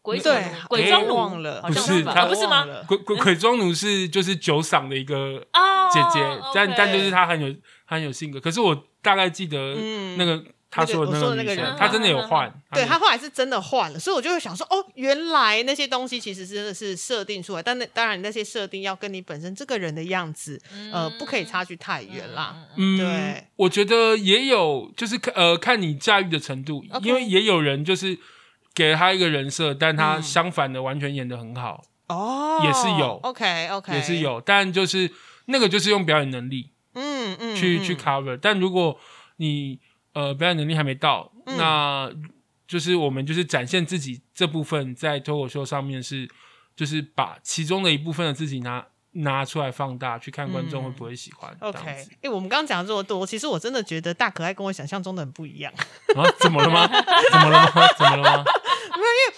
[0.00, 1.88] 鬼对奴鬼装奴忘了好像吧？
[1.88, 7.52] 不是他啊不是吗鬼鬼鬼装奴是就是酒嗓的一个哦，姐姐，但但就是她很有
[7.86, 10.42] 她很有性格，可是我大概记得嗯那个
[10.72, 20.58] 她说的那个人，她真的有换，对他后来是真的换了，所以我就会想说，哦，原来那些东西其实真的是设定出来，但那当然那些设定要跟你本身这个人的样子，
[20.90, 22.56] 呃，不可以差距太远啦。
[22.78, 28.18] 嗯，对，我觉得也有，就是看呃看你驾驭的程度因为也有人就是
[28.74, 30.22] 给了他一个人设，但他嗯。
[30.22, 35.10] 相反的完全演的很好，哦，也是有 OK OK，也是，有，但就是
[35.46, 37.84] 那个就是用表演能力嗯嗯，去、嗯。
[37.84, 38.98] 去 cover，但如果
[39.36, 39.78] 你
[40.12, 42.10] 呃表演能力还没到，嗯那
[42.66, 46.28] 就是我们就是展现自己这部分在脱口秀上面是，
[46.74, 51.54] 就是把其中的一部分的自己拿拿出来放大，去看观众会不会喜欢。
[51.60, 55.70] 这 OK，样哎、子我们刚刚讲了这么多，其实我真的觉得大可爱跟我想象中的很不一样。
[56.16, 56.88] 啊，怎么了吗？
[57.30, 57.88] 怎么了吗？
[57.98, 58.44] 怎么了吗？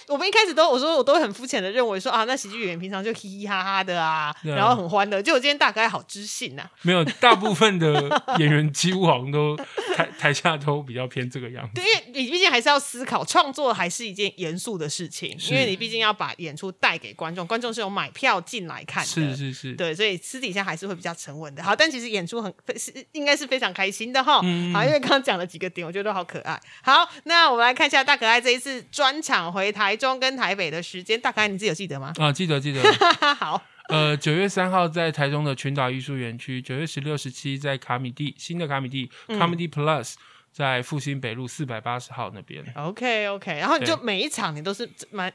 [0.07, 5.21] 我们一开始都我说我都很肤浅的认为说啊，那喜剧演员平常就嘻嘻哈哈的啊，对啊然后很欢乐。
[5.21, 9.55] 就我今天大可爱好知性呐、啊，没有，大部分的演员几乎好像都
[9.95, 11.71] 台台下都比较偏这个样子。
[11.75, 21.63] 对，因为你毕竟还是要思考，创作还是一件严肃的事情，是因为你毕竟要把演出带给观众，观众是有买票进来看的，是是是，对，所以私底下还是会比较沉稳的。
[21.63, 24.39] 好，但其实演出很是应该是非常开心的哈。
[24.43, 26.59] 嗯好，因为刚刚讲了几个点，我觉得都好可爱。
[26.83, 32.13] 好，那我们来看一下大可爱这一次专场回台中跟台北的时间，大概你自己有记得吗？
[32.17, 32.81] 啊，记得记得。
[33.35, 40.15] 好，呃，九月三号在台中的群岛艺术园区，九月十六、十七在卡米蒂新的卡米蒂、嗯 Comedy Plus
[40.51, 42.63] 在复兴北路四百八十号那边。
[42.75, 45.31] OK OK，然后你就每一场你都是蛮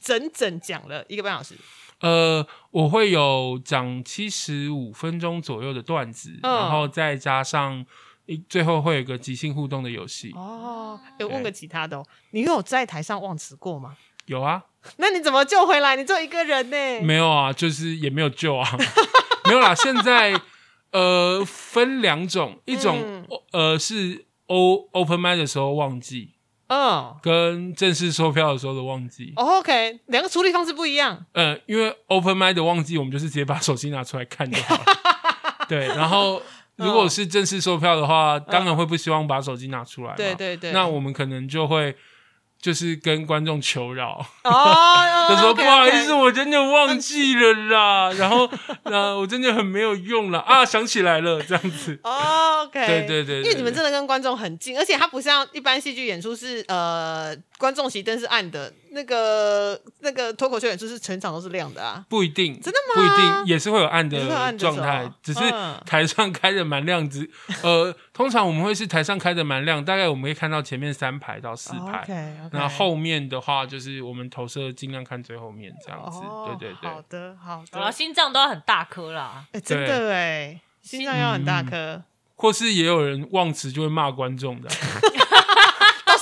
[0.00, 1.54] 整整讲了一个半小时。
[2.00, 7.86] 呃，我会有讲七十五分钟左右的段子，嗯然后再加上
[8.26, 10.32] 一最后会有一个即兴互动的游戏。
[10.34, 13.96] 哦，有，问个其他的哦，你有在台上忘词过吗？
[14.26, 14.62] 有啊，
[14.96, 15.96] 那你怎么救回来？
[15.96, 17.00] 你只有一个人呢？
[17.02, 18.66] 没有啊，就是也没有救啊，
[19.46, 19.74] 没有啦。
[19.74, 20.40] 现在
[20.92, 26.32] 呃分两种，一种、嗯呃是 O open m i d 的时候忘记，
[26.68, 27.14] 嗯。
[27.22, 29.32] 跟正式售票的时候的忘记。
[29.36, 31.24] 哦 OK，两个处理方式不一样。
[31.32, 34.84] 呃，因为 open m i d 的忘记，我们就是直接把手机拿出来看就好了。
[35.68, 36.40] 对，然后
[36.76, 40.16] 如果是正式售票的话，当然会不希望把手机拿出来嘛。
[40.16, 41.96] 对对对，那我们可能就会
[42.60, 48.48] 就是跟观众求饶，哦， 就说不好意思，我真的忘记了啦，然后
[48.84, 52.00] 呃，我真的很没有用了啊，想起来了，这样子。
[52.02, 62.04] 哦，OK，对对对对因为你们真的跟观众很近，而且它不像一般戏剧演出是呃观众席灯是暗的，那个那个脱口秀演出是全场都是亮的啊。
[62.10, 62.94] 不一定，真的吗？
[62.94, 65.80] 不一定，也是会有暗的的状态，只是嗯。
[65.86, 67.30] 台上开的蛮亮，只
[67.62, 72.04] 呃，通常我们会是台上开的蛮亮，大概我们会看到前面三排到四排
[72.52, 76.90] 然后后面的话就是我们投射尽量看最后面这样子，哦，对对对。
[76.90, 79.42] 好，的好然后的，心脏都要很大颗啦。
[79.52, 82.02] 哎，真的哎，心脏要很大颗，
[82.36, 85.23] 或是也有人忘词就会骂观众的，都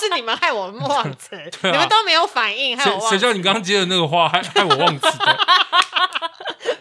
[0.09, 5.38] 是你们害我忘词， 你们都没有反应，害我忘词，谁谁叫你刚刚接的那个话害害我忘词的，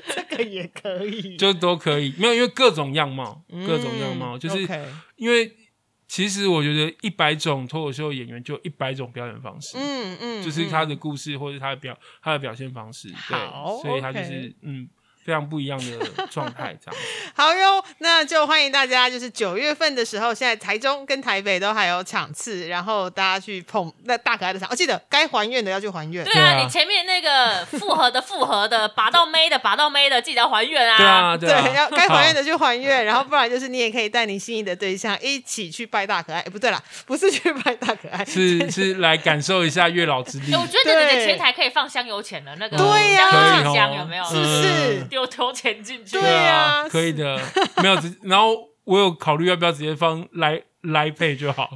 [0.16, 4.68] 这个也可以，就都可以，没有因为各种样貌，各种样貌，嗯就是
[5.16, 5.56] 因为
[6.08, 10.90] 其实我觉得一百种脱口秀演员就一百种表演方式，嗯嗯，就是他嗯。
[10.90, 13.38] 的故事或者他的表他的表现方式，对，
[13.82, 14.90] 所以他就是嗯
[15.24, 17.02] 非常不一样的状态这样。
[17.34, 24.68] 好哟，那就欢迎大家，就是九月份的时候，现在台中跟台北都还有场次，然后大家去捧那大可爱的场。
[24.72, 26.26] 我、记得该还愿的要去还愿。
[26.26, 31.38] 对啊，你前面那个复合的复合的，拔到妹的拔到妹的，记得要还愿啊。
[31.38, 32.42] 对啊，对，啊， 要该还愿的。
[32.42, 36.40] 的就还愿，然后不然就是你也可以带你心仪的对象一起去拜大可爱。
[36.40, 44.24] 诶不对啦，不是去拜大可爱，是 是来感受一下月老之力哎，，我觉得你的对前台可以放香油钱的那个，对呀香油可以哦气箱有没有？
[44.26, 46.20] 是不是嗯丢丢钱进去。
[46.20, 47.40] 对啊可以的，
[47.84, 51.70] 没有直，然后我有考虑要不要直接放来来配就好，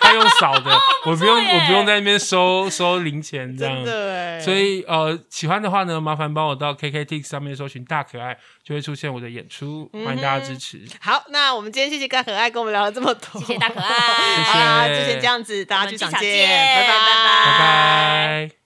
[0.00, 0.70] 他用扫的，
[1.04, 3.84] 我不用我不用在那边收收零钱这样真。
[3.84, 4.40] 的哎。
[4.40, 10.80] 所以呃，喜欢的话呢，麻烦帮我到 KKTix 上面搜寻大可爱，就会出现我的演出，欢迎大家支持。
[11.00, 13.88] 好，那我们今天谢谢大可爱跟我们聊了这么多，谢谢大可爱
[14.44, 18.65] 好啦，谢谢就先这样子，大家剧场见，拜拜拜拜。